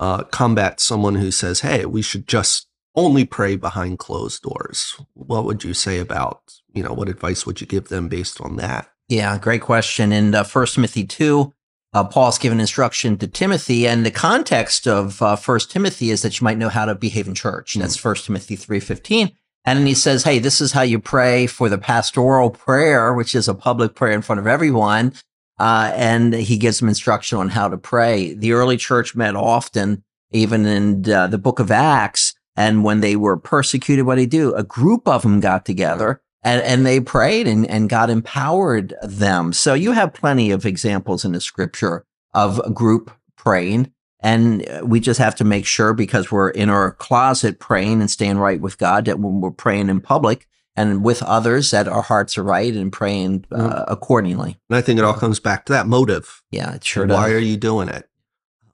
[0.00, 4.96] uh, combat someone who says, hey, we should just only pray behind closed doors?
[5.12, 6.40] What would you say about,
[6.72, 8.88] you know, what advice would you give them based on that?
[9.08, 10.12] Yeah, great question.
[10.12, 11.52] In uh, 1 Timothy 2,
[11.94, 16.38] uh, Paul's given instruction to Timothy, and the context of uh, 1 Timothy is that
[16.38, 17.74] you might know how to behave in church.
[17.74, 19.32] That's 1 Timothy 3.15.
[19.64, 23.34] And then he says, Hey, this is how you pray for the pastoral prayer, which
[23.34, 25.12] is a public prayer in front of everyone.
[25.58, 28.32] Uh, and he gives them instruction on how to pray.
[28.32, 32.34] The early church met often, even in uh, the book of Acts.
[32.56, 34.54] And when they were persecuted, what did he do?
[34.54, 39.52] A group of them got together and, and they prayed and, and God empowered them.
[39.52, 43.92] So you have plenty of examples in the scripture of a group praying.
[44.20, 48.38] And we just have to make sure because we're in our closet praying and staying
[48.38, 52.38] right with God that when we're praying in public and with others that our hearts
[52.38, 53.92] are right and praying uh, mm-hmm.
[53.92, 54.58] accordingly.
[54.68, 56.42] And I think it all comes back to that motive.
[56.50, 57.16] Yeah, it sure does.
[57.16, 58.08] Why are you doing it?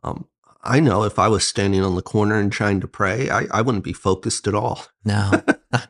[0.02, 0.26] Um,
[0.62, 3.62] I know if I was standing on the corner and trying to pray, I, I
[3.62, 4.84] wouldn't be focused at all.
[5.04, 5.42] No.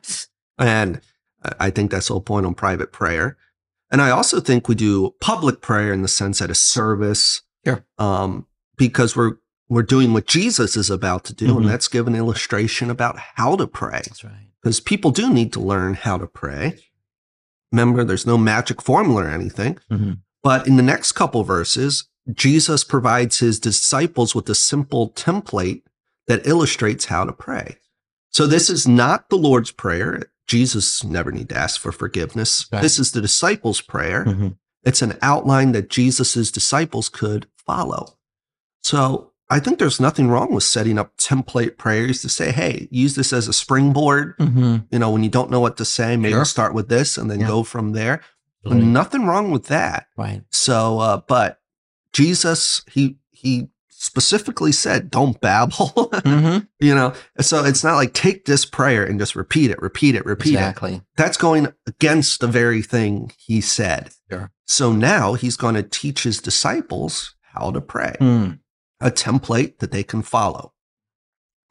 [0.57, 1.01] and
[1.59, 3.37] I think that's the whole point on private prayer.
[3.91, 7.41] And I also think we do public prayer in the sense at a service.
[7.65, 7.85] Sure.
[7.97, 11.57] Um, because we're we're doing what Jesus is about to do, mm-hmm.
[11.57, 14.01] and that's give an illustration about how to pray.
[14.05, 14.49] That's right.
[14.61, 16.77] Because people do need to learn how to pray.
[17.71, 19.79] Remember, there's no magic formula or anything.
[19.91, 20.13] Mm-hmm.
[20.43, 25.81] But in the next couple verses, Jesus provides his disciples with a simple template
[26.27, 27.77] that illustrates how to pray.
[28.29, 30.23] So this is not the Lord's Prayer.
[30.47, 32.67] Jesus never need to ask for forgiveness.
[32.71, 32.81] Right.
[32.81, 34.25] This is the disciples' prayer.
[34.25, 34.49] Mm-hmm.
[34.83, 38.17] It's an outline that Jesus's disciples could follow.
[38.83, 43.15] So I think there's nothing wrong with setting up template prayers to say, hey, use
[43.15, 44.37] this as a springboard.
[44.37, 44.77] Mm-hmm.
[44.91, 46.45] You know, when you don't know what to say, maybe sure.
[46.45, 47.47] start with this and then yeah.
[47.47, 48.21] go from there.
[48.67, 50.07] Nothing wrong with that.
[50.17, 50.41] Right.
[50.49, 51.61] So, uh, but
[52.13, 53.69] Jesus, he he
[54.05, 55.75] specifically said, don't babble.
[55.97, 56.65] mm-hmm.
[56.79, 60.25] You know, so it's not like take this prayer and just repeat it, repeat it,
[60.25, 60.95] repeat exactly.
[60.95, 61.01] it.
[61.17, 64.11] That's going against the very thing he said.
[64.29, 64.51] Sure.
[64.65, 68.59] So now he's going to teach his disciples how to pray, mm.
[68.99, 70.73] a template that they can follow.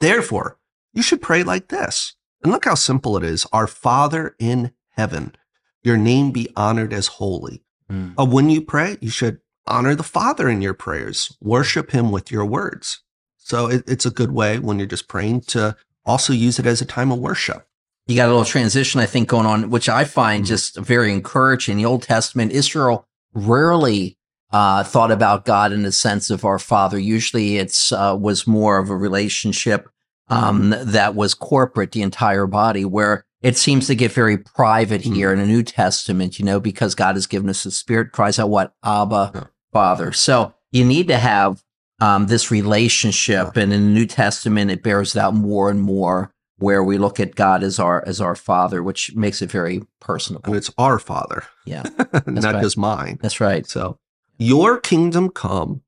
[0.00, 0.58] Therefore,
[0.92, 2.14] you should pray like this.
[2.42, 3.46] And look how simple it is.
[3.52, 5.34] Our Father in heaven,
[5.82, 7.64] your name be honored as holy.
[7.90, 8.14] Mm.
[8.18, 12.30] Uh, when you pray, you should honor the Father in your prayers, worship Him with
[12.30, 13.02] your words.
[13.38, 16.80] So it, it's a good way when you're just praying to also use it as
[16.80, 17.66] a time of worship.
[18.06, 20.48] You got a little transition, I think, going on, which I find mm-hmm.
[20.48, 21.78] just very encouraging.
[21.78, 24.18] The Old Testament, Israel rarely
[24.52, 26.98] uh, thought about God in the sense of our Father.
[26.98, 29.88] Usually, it's uh, was more of a relationship
[30.28, 35.30] um, that was corporate, the entire body, where it seems to get very private here
[35.30, 35.40] mm-hmm.
[35.40, 36.38] in the New Testament.
[36.38, 39.50] You know, because God has given us the Spirit, cries out, "What Abba.
[39.74, 41.62] Father." So you need to have
[42.00, 46.32] um, this relationship, and in the New Testament, it bears it out more and more
[46.58, 50.40] where we look at God as our as our Father, which makes it very personal.
[50.44, 51.82] And it's our Father, yeah,
[52.26, 52.62] not right.
[52.62, 53.18] just mine.
[53.20, 53.66] That's right.
[53.66, 53.98] So,
[54.38, 55.82] your kingdom come,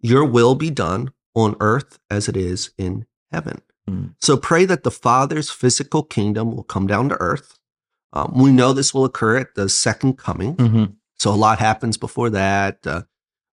[0.00, 3.60] your will be done on earth as it is in heaven.
[3.88, 4.14] Mm.
[4.20, 7.58] So pray that the Father's physical kingdom will come down to earth.
[8.12, 10.56] Um, we know this will occur at the second coming.
[10.56, 10.84] Mm-hmm.
[11.18, 12.86] So a lot happens before that.
[12.86, 13.02] Uh,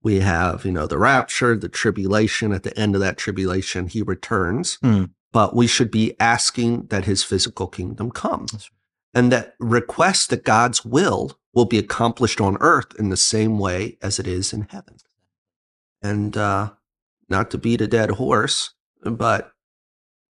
[0.04, 2.52] we have, you know, the rapture, the tribulation.
[2.52, 4.78] At the end of that tribulation, he returns.
[4.84, 5.12] Mm.
[5.32, 8.48] But we should be asking that his physical kingdom come.
[9.14, 13.98] And that request that God's will will be accomplished on earth in the same way
[14.02, 14.98] as it is in heaven.
[16.02, 16.72] And uh,
[17.28, 19.52] not to beat a dead horse, but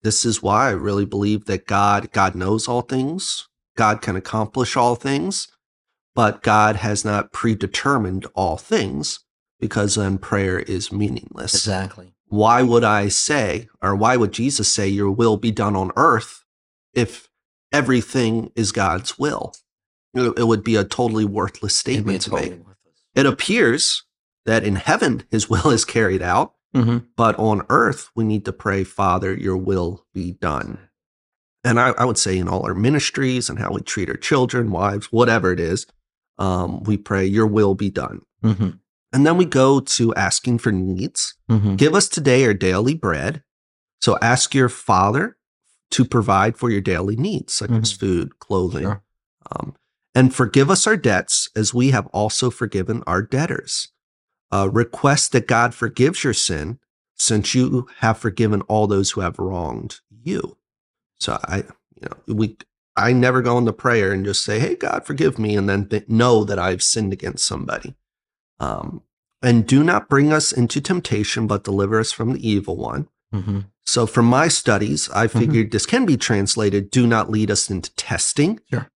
[0.03, 3.47] this is why I really believe that God God knows all things.
[3.75, 5.47] God can accomplish all things,
[6.13, 9.22] but God has not predetermined all things
[9.63, 11.53] because then prayer is meaningless.
[11.53, 12.13] Exactly.
[12.27, 16.43] Why would I say or why would Jesus say your will be done on earth
[16.93, 17.29] if
[17.71, 19.53] everything is God's will?
[20.13, 22.59] It would be a totally worthless statement to totally make.
[22.59, 22.95] Worthless.
[23.15, 24.03] It appears
[24.45, 26.97] that in heaven his will is carried out Mm-hmm.
[27.15, 30.79] But on earth, we need to pray, Father, your will be done.
[31.63, 34.71] And I, I, would say in all our ministries and how we treat our children,
[34.71, 35.85] wives, whatever it is,
[36.37, 38.21] um, we pray, your will be done.
[38.43, 38.69] Mm-hmm.
[39.13, 41.35] And then we go to asking for needs.
[41.49, 41.75] Mm-hmm.
[41.75, 43.43] Give us today our daily bread.
[44.01, 45.37] So ask your Father
[45.91, 47.99] to provide for your daily needs, such as Mm-hmm.
[48.05, 48.83] food, clothing.
[48.83, 49.03] Sure.
[49.51, 49.75] Um,
[50.15, 53.89] and forgive us our debts as we have also forgiven our debtors
[54.51, 56.79] uh, request that God forgives your sin
[57.15, 60.57] since you have forgiven all those who have wronged you.
[61.19, 61.63] So I, you
[62.09, 62.57] know, we,
[62.95, 65.55] I never go into prayer and just say, Hey, God, forgive me.
[65.55, 67.95] And then th- know that I've sinned against somebody.
[68.59, 69.03] Um,
[69.41, 73.09] and do not bring us into temptation, but deliver us from the evil one.
[73.33, 73.59] Mm-hmm.
[73.85, 75.71] So, from my studies, I figured mm-hmm.
[75.71, 78.61] this can be translated do not lead us into testing.
[78.69, 78.89] Sure.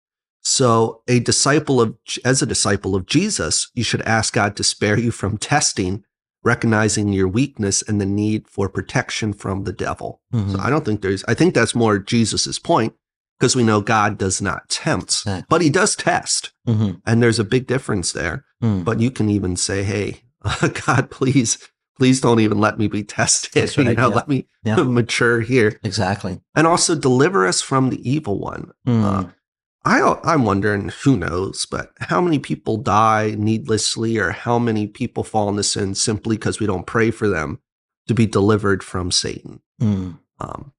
[0.43, 4.97] So, a disciple of, as a disciple of Jesus, you should ask God to spare
[4.97, 6.05] you from testing,
[6.45, 10.21] recognizing your weakness and the need for protection from the devil.
[10.33, 10.53] Mm-hmm.
[10.53, 12.95] So, I don't think there's, I think that's more Jesus's point.
[13.39, 15.47] Because we know God does not tempt, Exactly.
[15.49, 16.53] but he does test.
[16.67, 18.45] hmm And there's a big difference there.
[18.63, 18.85] Mm.
[18.85, 20.23] But you can even say, hey,
[20.87, 21.59] God, please,
[21.99, 23.53] please don't even let me be tested.
[23.53, 24.07] That's you know, yeah.
[24.07, 24.77] let me Yeah.
[24.83, 25.79] mature here.
[25.83, 26.41] Exactly.
[26.55, 28.71] And also deliver us from the evil one.
[28.87, 29.05] Mm.
[29.05, 29.31] Uh,
[29.85, 35.23] I, I'm wondering, who knows, but how many people die needlessly or how many people
[35.23, 37.61] fall into sin simply because we don't pray for them
[38.09, 39.61] to be delivered from Satan?
[39.81, 40.19] Mm.
[40.41, 40.73] Um,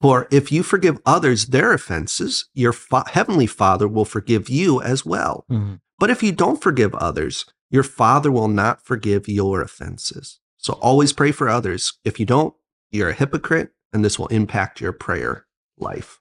[0.00, 5.04] for if you forgive others their offenses, your fa- heavenly Father will forgive you as
[5.04, 5.44] well.
[5.50, 5.80] Mm.
[5.98, 10.40] But if you don't forgive others, your Father will not forgive your offenses.
[10.56, 11.94] So always pray for others.
[12.04, 12.54] If you don't,
[12.90, 15.46] you're a hypocrite, and this will impact your prayer
[15.78, 16.20] life.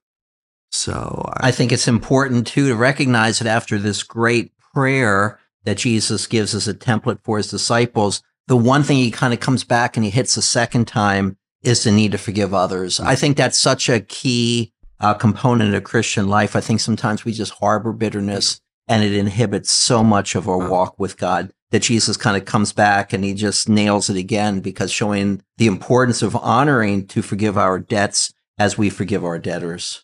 [0.72, 5.78] So I, I think it's important too to recognize that after this great prayer that
[5.78, 9.64] Jesus gives as a template for his disciples, the one thing he kind of comes
[9.64, 13.00] back and he hits a second time is the need to forgive others.
[13.00, 16.56] I think that's such a key uh, component of Christian life.
[16.56, 21.00] I think sometimes we just harbor bitterness and it inhibits so much of our walk
[21.00, 24.92] with God that Jesus kind of comes back and he just nails it again because
[24.92, 30.04] showing the importance of honoring to forgive our debts as we forgive our debtors.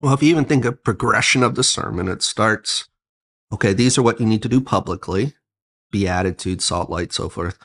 [0.00, 2.88] well, if you even think of progression of the sermon, it starts,
[3.52, 5.34] okay, these are what you need to do publicly,
[5.90, 7.58] beatitude, salt, light, so forth.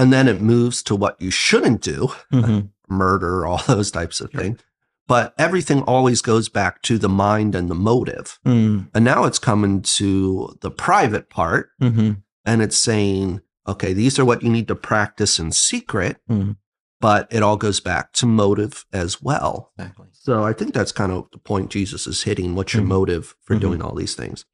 [0.00, 2.70] And then it moves to what you shouldn't do, Mhm.
[2.88, 4.58] murder, all those types of things.
[5.06, 8.38] But everything always goes back to the mind and the motive.
[8.46, 8.88] Mm.
[8.94, 12.12] And now it's coming to the private part hmm
[12.46, 16.56] and it's saying, okay, these are what you need to practice in secret, Mhm.
[16.98, 19.72] but it all goes back to motive as well.
[19.78, 20.06] Exactly.
[20.12, 22.54] So I think that's kind of the point Jesus is hitting.
[22.54, 22.88] What's your Mhm.
[22.96, 23.60] motive for Mhm.
[23.60, 24.46] doing all these things?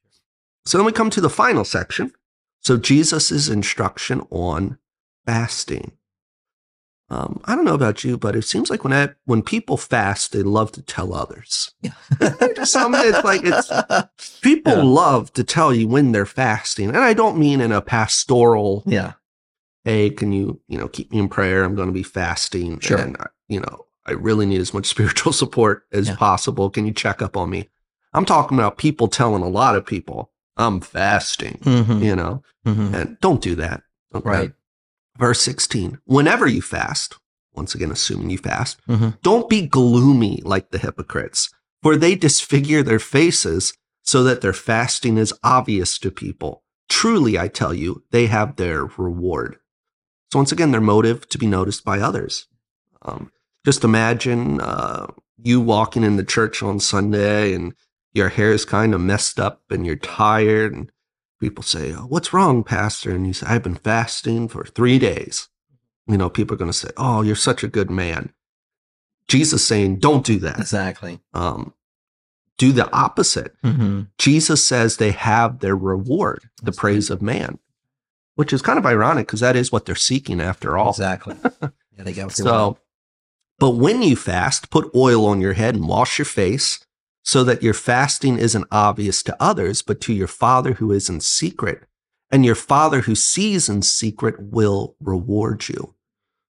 [0.65, 2.11] So then we come to the final section.
[2.61, 4.79] So Jesus' instruction on
[5.27, 5.93] fasting.
[7.09, 10.33] Um, I don't know about you, but it seems like when I, when people fast,
[10.33, 11.73] they love to tell others.
[12.57, 13.71] Just something it's like it's
[14.41, 14.83] people Yeah.
[14.83, 18.83] love to tell you when they're fasting, and I don't mean in a pastoral.
[18.87, 19.13] yeah.
[19.85, 21.63] Hey, can you you know keep me in prayer?
[21.63, 22.99] I'm going to be fasting, Sure.
[22.99, 26.17] and uh, you know I really need as much spiritual support as Yeah.
[26.17, 26.71] possible.
[26.71, 27.69] Can you check up on me?
[28.15, 31.61] I'm talking about people telling a lot of people I'm fasting.
[31.63, 33.83] hmm You know, hmm and don't do that.
[34.13, 34.29] okay?
[34.29, 34.53] Right.
[35.19, 35.99] Verse 16.
[36.05, 37.17] Whenever you fast,
[37.55, 41.51] once again, assuming you fast, hmm don't be gloomy like the hypocrites,
[41.83, 46.63] for they disfigure their faces so that their fasting is obvious to people.
[46.89, 49.57] Truly, I tell you, they have their reward.
[50.33, 52.47] So, once again, their motive to be noticed by others.
[53.03, 53.31] Um,
[53.65, 57.75] just imagine uh, you walking in the church on Sunday and
[58.13, 60.91] your hair is kind of messed up and you're tired, and
[61.41, 63.11] people say, oh, What's wrong, Pastor?
[63.11, 65.49] And you say, I've been fasting for three days.
[66.07, 68.33] You know, people are going to say, Oh, you're such a good man.
[69.29, 70.59] Jesus saying, don't do that.
[70.59, 71.19] Exactly.
[71.35, 71.75] Um,
[72.59, 73.55] do the opposite.
[73.63, 77.59] hmm Jesus says they have their reward, the That's praise of man,
[78.37, 80.91] which is kind of ironic because that is what they're seeking after all.
[80.91, 81.37] Exactly.
[81.97, 82.77] Yeah, they got So,
[83.59, 86.85] but when you fast, put oil on your head and wash your face
[87.27, 91.21] so that your fasting isn't obvious to others, but to your Father who is in
[91.21, 91.83] secret.
[92.31, 95.97] And your Father who sees in secret will reward you.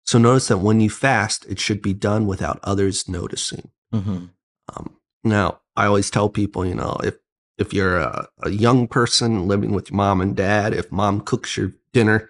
[0.05, 3.71] So notice that when you fast, it should be done without others noticing.
[3.93, 4.31] Mhm.
[4.75, 7.15] Um, now, I always tell people, you know, if
[7.57, 11.55] if you're a, a young person living with your mom and dad, if mom cooks
[11.55, 12.29] your dinner,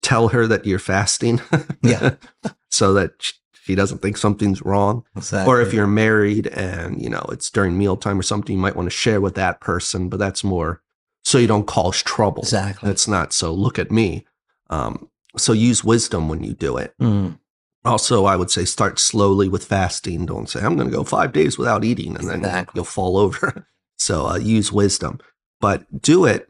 [0.00, 1.42] tell her that you're fasting.
[1.82, 2.14] Yeah.
[2.70, 5.04] so that sh- she doesn't think something's wrong.
[5.16, 5.52] Exactly.
[5.52, 8.86] Or if you're married and, you know, it's during mealtime or something, you might want
[8.86, 10.80] to share with that person, but that's more
[11.24, 12.42] so you don't cause trouble.
[12.42, 12.88] exactly.
[12.88, 14.26] That's not so look at me.
[14.70, 16.94] Um, so use wisdom when you do it.
[17.00, 17.38] Mm.
[17.84, 20.26] Also, I would say start slowly with fasting.
[20.26, 22.78] Don't say, I'm going to go five days without eating and then Exactly.
[22.78, 23.66] you'll fall over.
[23.98, 25.18] so uh, use wisdom,
[25.60, 26.48] but do it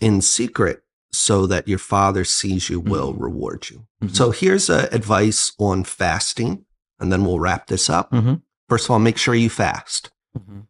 [0.00, 0.82] in secret
[1.16, 3.86] so that your father sees you will reward you.
[4.02, 4.14] Mhm.
[4.16, 6.64] So here's uh, advice on fasting,
[7.00, 8.10] and then we'll wrap this up.
[8.12, 8.42] Mhm.
[8.68, 10.10] First of all, make sure you fast.
[10.38, 10.66] Mhm.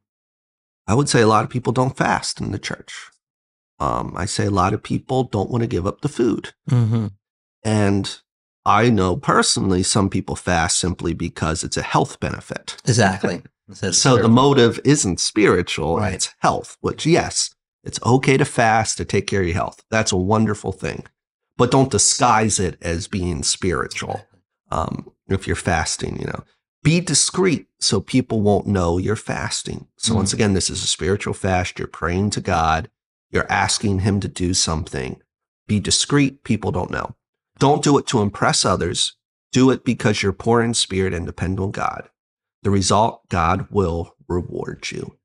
[0.86, 3.10] I would say a lot of people don't fast in the church.
[3.78, 6.54] Um, I say a lot of people don't want to give up the food.
[6.70, 7.12] Mhm.
[7.64, 8.20] And
[8.64, 12.76] I know personally some people fast simply because it's a health benefit.
[12.84, 13.42] Exactly.
[13.90, 16.14] So the motive isn't spiritual, Right.
[16.14, 17.52] it's health, which, yes,
[17.86, 19.82] it's okay to fast to take care of your health.
[19.90, 21.04] That's a wonderful thing.
[21.56, 24.20] But don't disguise it as being spiritual
[24.70, 26.44] um, if you're fasting, you know.
[26.82, 29.86] Be discreet so people won't know you're fasting.
[29.96, 30.16] So, Mm.
[30.16, 31.78] once again, this is a spiritual fast.
[31.78, 32.90] You're praying to God,
[33.30, 35.20] you're asking Him to do something.
[35.66, 37.16] Be discreet, people don't know.
[37.58, 39.16] Don't do it to impress others.
[39.52, 42.08] Do it because you're poor in spirit and depend on God.
[42.62, 45.16] The result, God will reward you.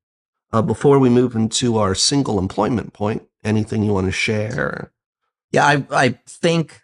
[0.52, 4.92] Uh, before we move into our single employment point, anything you want to share?
[5.50, 6.82] Yeah, I, I think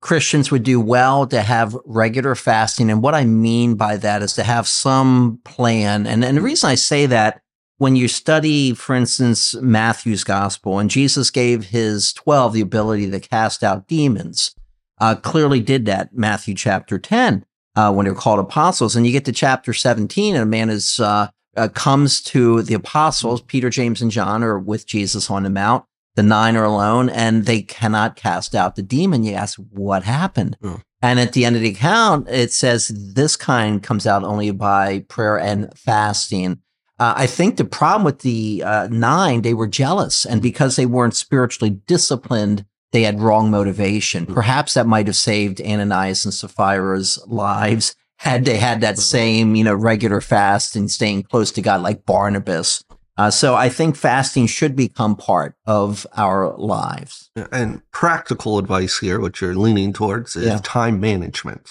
[0.00, 2.90] Christians would do well to have regular fasting.
[2.90, 6.06] And what I mean by that is to have some plan.
[6.06, 7.40] And, and the reason I say that,
[7.78, 13.20] when you study, for instance, Matthew's gospel, and Jesus gave his 12 the ability to
[13.20, 14.54] cast out demons,
[15.00, 17.44] uh, clearly did that, Matthew chapter 10,
[17.76, 18.96] uh, when they're called apostles.
[18.96, 21.28] And you get to chapter 17, and a man is, uh,
[21.58, 25.84] uh comes to the apostles, Peter, James, and John are with Jesus on the mount
[26.18, 29.22] the nine are alone and they cannot cast out the demon.
[29.22, 30.56] You ask, what happened?
[30.60, 30.82] Mm.
[31.00, 35.04] And at the end of the account, it says this kind comes out only by
[35.08, 36.58] prayer and fasting.
[36.98, 40.26] Uh, I think the problem with the uh, nine, they were jealous.
[40.26, 44.26] And because they weren't spiritually disciplined, they had wrong motivation.
[44.26, 44.34] Mm.
[44.34, 49.00] Perhaps that might have saved Ananias and Sapphira's lives had they had that hmm.
[49.00, 52.84] same, you know, regular fast and staying close to God like Barnabas.
[53.16, 57.30] Uh, so I think fasting should become part of our lives.
[57.50, 60.60] And practical advice here, which you're leaning towards, is yeah.
[60.62, 61.68] time management.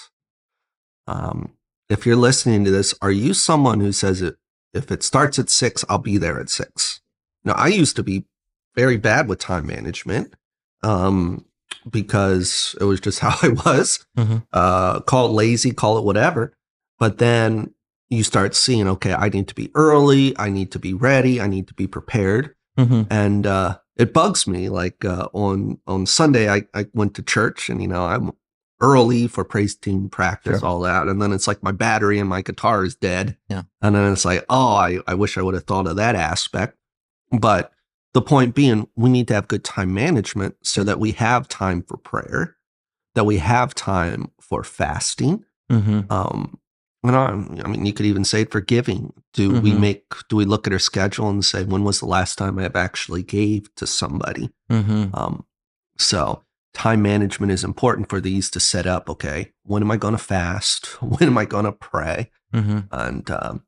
[1.06, 1.54] Um,
[1.88, 4.36] if you're listening to this, are you someone who says it,
[4.74, 7.00] if it starts at six, I'll be there at six?
[7.44, 8.26] Now, I used to be
[8.74, 10.34] very bad with time management
[10.82, 11.46] um,
[11.90, 14.04] because it was just how I was.
[14.16, 14.38] Mm-hmm.
[14.52, 16.56] Uh, call it lazy, call it whatever.
[16.98, 17.74] But then
[18.08, 21.46] you start seeing, okay, I need to be early, I need to be ready, I
[21.46, 22.54] need to be prepared.
[22.78, 23.02] Mm-hmm.
[23.10, 24.68] And uh, it bugs me.
[24.68, 28.32] Like uh, on on Sunday, I, I went to church, and you know I'm
[28.80, 30.68] early for praise team practice, sure.
[30.68, 33.36] all that, and then it's like my battery and my guitar is dead.
[33.48, 36.14] Yeah, and then it's like, oh, I I wish I would have thought of that
[36.14, 36.76] aspect.
[37.32, 37.72] But
[38.14, 41.82] the point being, we need to have good time management so that we have time
[41.82, 42.56] for prayer,
[43.14, 45.44] that we have time for fasting.
[45.70, 46.10] Mm-hmm.
[46.10, 46.58] Um,
[47.04, 47.26] and I,
[47.64, 49.12] I mean, you could even say it for giving.
[49.32, 49.60] Do mm-hmm.
[49.62, 50.04] we make?
[50.28, 53.22] Do we look at our schedule and say when was the last time I've actually
[53.22, 54.50] gave to somebody?
[54.70, 55.14] Mm-hmm.
[55.14, 55.44] Um,
[55.96, 56.42] so
[56.74, 59.08] time management is important for these to set up.
[59.08, 60.86] Okay, when am I going to fast?
[61.02, 62.30] When am I going to pray?
[62.52, 62.78] Mm-hmm.
[62.90, 63.64] And um,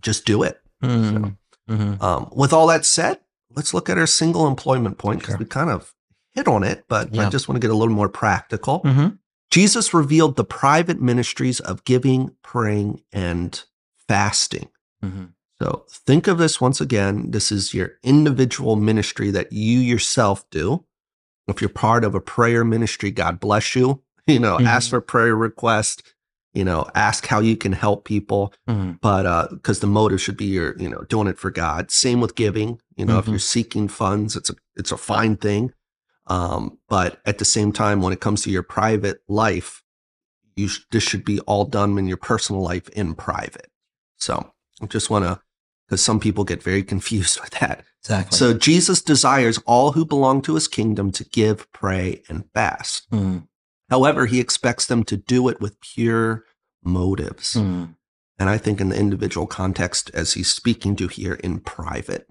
[0.00, 0.60] just do it.
[0.82, 1.72] So, mm-hmm.
[1.72, 2.02] Mm-hmm.
[2.02, 3.20] um, with all that said,
[3.54, 5.38] let's look at our single employment point because sure.
[5.38, 5.94] we kind of
[6.34, 7.26] hit on it, but yeah.
[7.26, 8.80] I just want to get a little more practical.
[8.80, 9.08] Mm-hmm.
[9.50, 13.62] Jesus revealed the private ministries of giving, praying, and
[14.08, 14.70] fasting.
[15.04, 15.26] Mm-hmm.
[15.60, 17.30] So think of this once again.
[17.30, 20.84] This is your individual ministry that you yourself do.
[21.48, 24.02] If you're part of a prayer ministry, God bless you.
[24.28, 24.68] You know, mm-hmm.
[24.68, 26.14] ask for prayer request.
[26.54, 28.52] You know, ask how you can help people.
[28.68, 28.92] Mm-hmm.
[29.00, 31.90] But because uh, the motive should be you're, you know, doing it for God.
[31.90, 32.80] Same with giving.
[32.96, 33.32] You know, if mm-hmm.
[33.32, 35.72] you're seeking funds, it's a it's a fine thing.
[36.26, 39.82] Um, but at the same time, when it comes to your private life,
[40.56, 43.70] you sh- this should be all done in your personal life in private.
[44.18, 45.40] So I just want to,
[45.86, 47.84] because some people get very confused with that.
[48.02, 48.36] Exactly.
[48.36, 53.08] So Jesus desires all who belong to his kingdom to give, pray, and fast.
[53.10, 53.46] Mm.
[53.92, 56.46] However, he expects them to do it with pure
[56.82, 57.52] motives.
[57.52, 57.94] Mm.
[58.38, 62.26] And I think in the individual context, as he's speaking to here in private.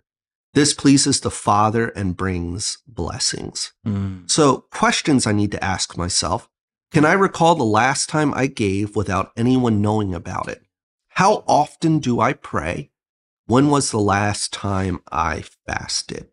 [0.55, 3.73] This pleases the Father and brings blessings.
[3.85, 4.27] Mm.
[4.29, 6.49] So, questions I need to ask myself
[6.89, 10.63] Can I recall the last time I gave without anyone knowing about it?
[11.09, 12.89] How often do I pray?
[13.45, 16.30] When was the last time I fasted?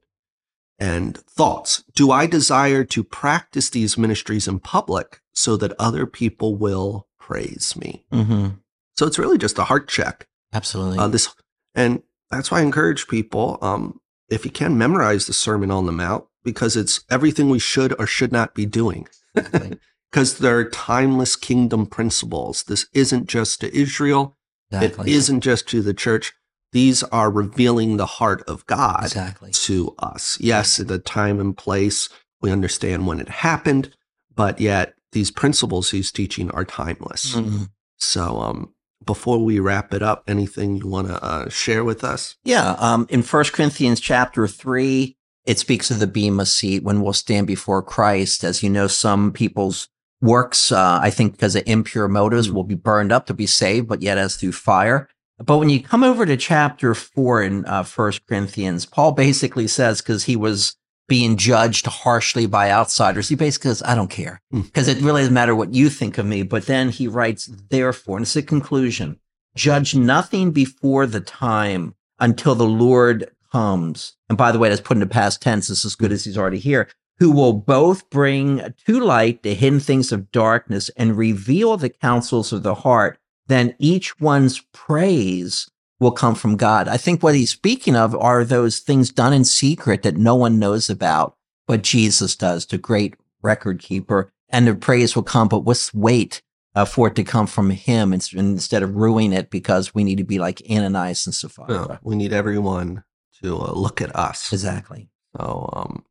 [0.78, 6.56] And thoughts Do I desire to practice these ministries in public so that other people
[6.56, 8.04] will praise me?
[8.12, 8.48] Mm-hmm.
[8.96, 10.26] So, it's really just a heart check.
[10.52, 10.98] Absolutely.
[10.98, 11.34] Uh, this,
[11.74, 13.58] and that's why I encourage people.
[13.62, 17.94] Um, if you can, memorize the Sermon on the Mount because it's everything we should
[17.98, 19.08] or should not be doing.
[19.34, 22.64] Because there are timeless kingdom principles.
[22.64, 24.36] This isn't just to Israel,
[24.70, 25.10] exactly.
[25.10, 26.32] it isn't just to the church.
[26.72, 29.52] These are revealing the heart of God exactly.
[29.52, 30.38] to us.
[30.40, 32.08] Yes, the time and place,
[32.42, 33.94] we understand when it happened,
[34.34, 37.34] but yet these principles he's teaching are timeless.
[37.34, 37.64] Mm-hmm.
[37.96, 42.36] So, um, before we wrap it up, anything you want to uh, share with us?
[42.44, 42.72] Yeah.
[42.78, 45.16] Um, in First Corinthians chapter 3,
[45.46, 48.44] it speaks of the Bema seat when we'll stand before Christ.
[48.44, 49.88] As you know, some people's
[50.20, 52.52] works, uh, I think because of impure motives, mm.
[52.52, 55.08] will be burned up to be saved, but yet as through fire.
[55.38, 60.00] But when you come over to chapter 4 in uh, First Corinthians, Paul basically says,
[60.00, 60.76] because he was
[61.08, 63.28] being judged harshly by outsiders.
[63.28, 64.98] He basically says, I don't care because hmm.
[64.98, 66.42] it really doesn't matter what you think of me.
[66.42, 69.18] But then he writes, therefore, and it's a conclusion,
[69.56, 74.16] judge nothing before the time until the Lord comes.
[74.28, 75.70] And by the way, that's put into past tense.
[75.70, 79.80] It's as good as he's already here, who will both bring to light the hidden
[79.80, 83.18] things of darkness and reveal the counsels of the heart.
[83.48, 85.68] Then each one's praise
[86.00, 86.86] will come from God.
[86.86, 90.58] I think what he's speaking of are those things done in secret that no one
[90.58, 91.34] knows about,
[91.66, 94.30] but Jesus does, the great record keeper.
[94.50, 96.40] And the praise will come, but let's wait
[96.74, 100.24] uh, for it to come from him instead of ruining it because we need to
[100.24, 101.68] be like Ananias and Sapphira.
[101.68, 103.04] No, we need everyone
[103.42, 104.52] to uh, look at us.
[104.52, 105.08] Exactly.
[105.36, 106.04] So um,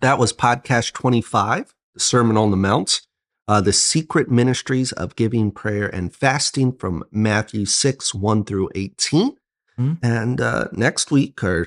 [0.00, 3.00] that was podcast 25, the Sermon on the Mount,
[3.48, 9.30] uh, the secret ministries of giving, prayer, and fasting from Matthew 6, 1 through 18.
[9.78, 9.92] Mm-hmm.
[10.02, 11.66] And uh, next week, or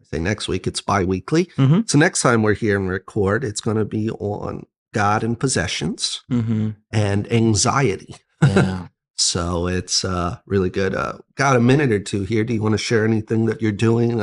[0.00, 1.46] I say next week, it's bi weekly.
[1.56, 1.80] Mm-hmm.
[1.86, 6.22] So next time we're here and record, it's going to be on God and possessions
[6.30, 6.70] Mm-hmm.
[6.90, 8.16] and anxiety.
[8.42, 8.88] Yeah.
[9.22, 10.94] So it's uh, really good.
[10.94, 12.42] Uh, got a minute or two here.
[12.42, 14.18] Do you want to share anything that you're doing?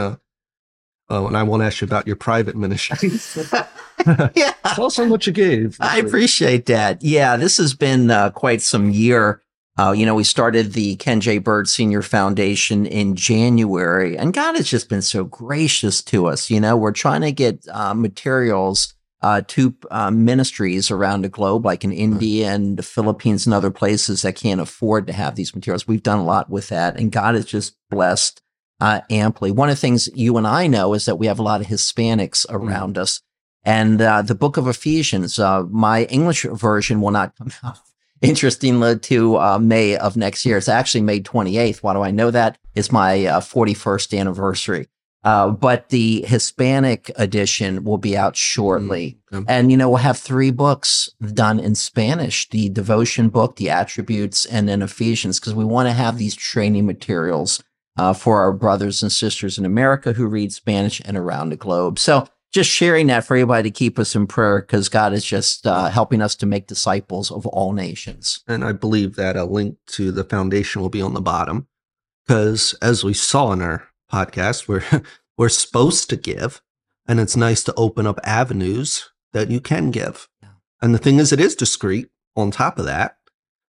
[1.10, 3.10] Uh, oh, and I won't ask you about your private ministry.
[4.36, 4.54] yeah.
[4.74, 5.78] Tell us how much you gave.
[5.80, 7.02] I appreciate that.
[7.02, 9.42] Yeah, this has been uh, quite some year.
[9.80, 11.38] Uh, you know, we started the Ken J.
[11.38, 16.50] Bird Senior Foundation in January, and God has just been so gracious to us.
[16.50, 21.66] You know, we're trying to get uh, materials uh, to uh, ministries around the globe,
[21.66, 25.56] like in India and the Philippines and other places that can't afford to have these
[25.56, 25.88] materials.
[25.88, 28.42] We've done a lot with that, and God has just blessed
[28.80, 29.52] uh, amply.
[29.52, 31.68] One of the things you and I know is that we have a lot of
[31.68, 33.22] Hispanics around us.
[33.64, 37.80] And uh, the book of Ephesians, uh, my English version will not come out.
[38.22, 40.58] Interestingly, to uh, May of next year.
[40.58, 41.84] It's actually May 28th.
[41.84, 42.58] Why do I know that?
[42.74, 44.88] It's my uh, 41st anniversary.
[45.24, 49.20] Uh, but the Hispanic edition will be out shortly.
[49.32, 53.70] Mm, And, you know, we'll have three books done in Spanish the devotion book, the
[53.70, 57.62] attributes, and then Ephesians, because we want to have these training materials
[57.98, 62.00] uh, for our brothers and sisters in America who read Spanish and around the globe.
[62.00, 65.68] So, just sharing that for everybody to keep us in prayer because God is just
[65.68, 68.42] uh, helping us to make disciples of all nations.
[68.48, 71.68] And I believe that a link to the foundation will be on the bottom
[72.26, 75.04] because, as we saw in our podcast, we're
[75.38, 76.62] we're supposed to give,
[77.08, 80.30] and it's nice to open up avenues that you can give.
[80.82, 82.10] And the thing is, it is discreet.
[82.36, 83.18] On top of that,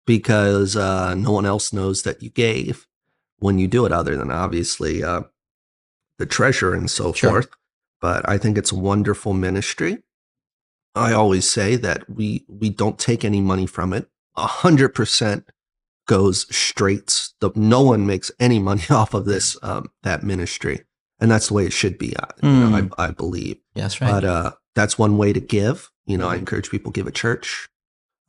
[0.06, 2.88] because uh, no one else knows that you gave
[3.39, 5.22] when you do it, other than obviously uh,
[6.18, 7.30] the treasure and so Sure.
[7.30, 7.49] forth.
[8.01, 10.03] But I think it's a wonderful ministry.
[10.95, 14.09] I always say that we we don't take any money from it.
[14.37, 15.45] A hundred percent
[16.07, 17.30] goes straight.
[17.41, 20.84] The, no one makes any money off of this um, that ministry,
[21.20, 22.16] and that's the way it should be.
[22.16, 22.91] uh, you know, Mm.
[22.99, 23.59] I, I believe.
[23.74, 24.11] Yes, right.
[24.11, 25.91] But uh, that's one way to give.
[26.07, 26.41] You know, I Mhm.
[26.41, 27.68] encourage people give a church,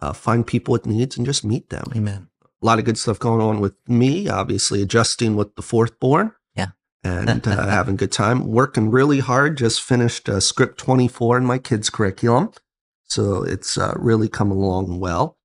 [0.02, 1.86] uh, find people with needs, and just meet them.
[1.96, 2.28] Amen.
[2.62, 4.28] A lot of good stuff going on with me.
[4.28, 6.32] Obviously, adjusting with the fourth born.
[6.56, 6.68] Yeah.
[7.04, 9.58] And uh, having a good time, working really hard.
[9.58, 12.52] Just finished uh, script 24 in my kids' curriculum.
[13.04, 15.38] So it's uh, really coming along well.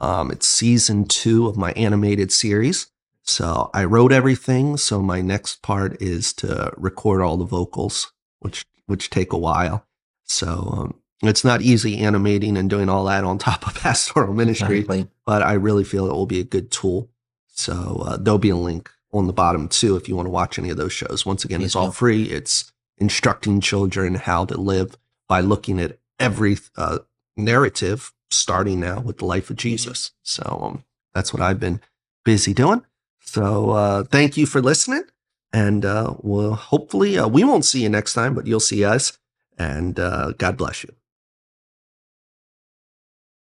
[0.00, 2.88] Um, it's season two of my animated series.
[3.22, 4.76] So I wrote everything.
[4.76, 9.86] So my next part is to record all the vocals, which which take a while.
[10.24, 14.80] So um, it's not easy animating and doing all that on top of pastoral ministry
[14.80, 15.08] Exactly.
[15.24, 17.08] but I really feel it will be a good tool.
[17.48, 20.58] So uh, there'll be a link on the bottom too if you want to watch
[20.58, 21.24] any of those shows.
[21.24, 22.24] Once again, Please it's all free.
[22.24, 24.96] It's instructing children how to live
[25.28, 26.98] by looking at every uh,
[27.36, 30.12] narrative, starting now with the life of Jesus.
[30.22, 31.80] So um, that's what I've been
[32.24, 32.82] busy doing.
[33.20, 35.02] So uh, thank you for listening,
[35.52, 39.18] and uh, we'll hopefully uh, we won't see you next time, but you'll see us.
[39.58, 40.92] And uh, God bless you.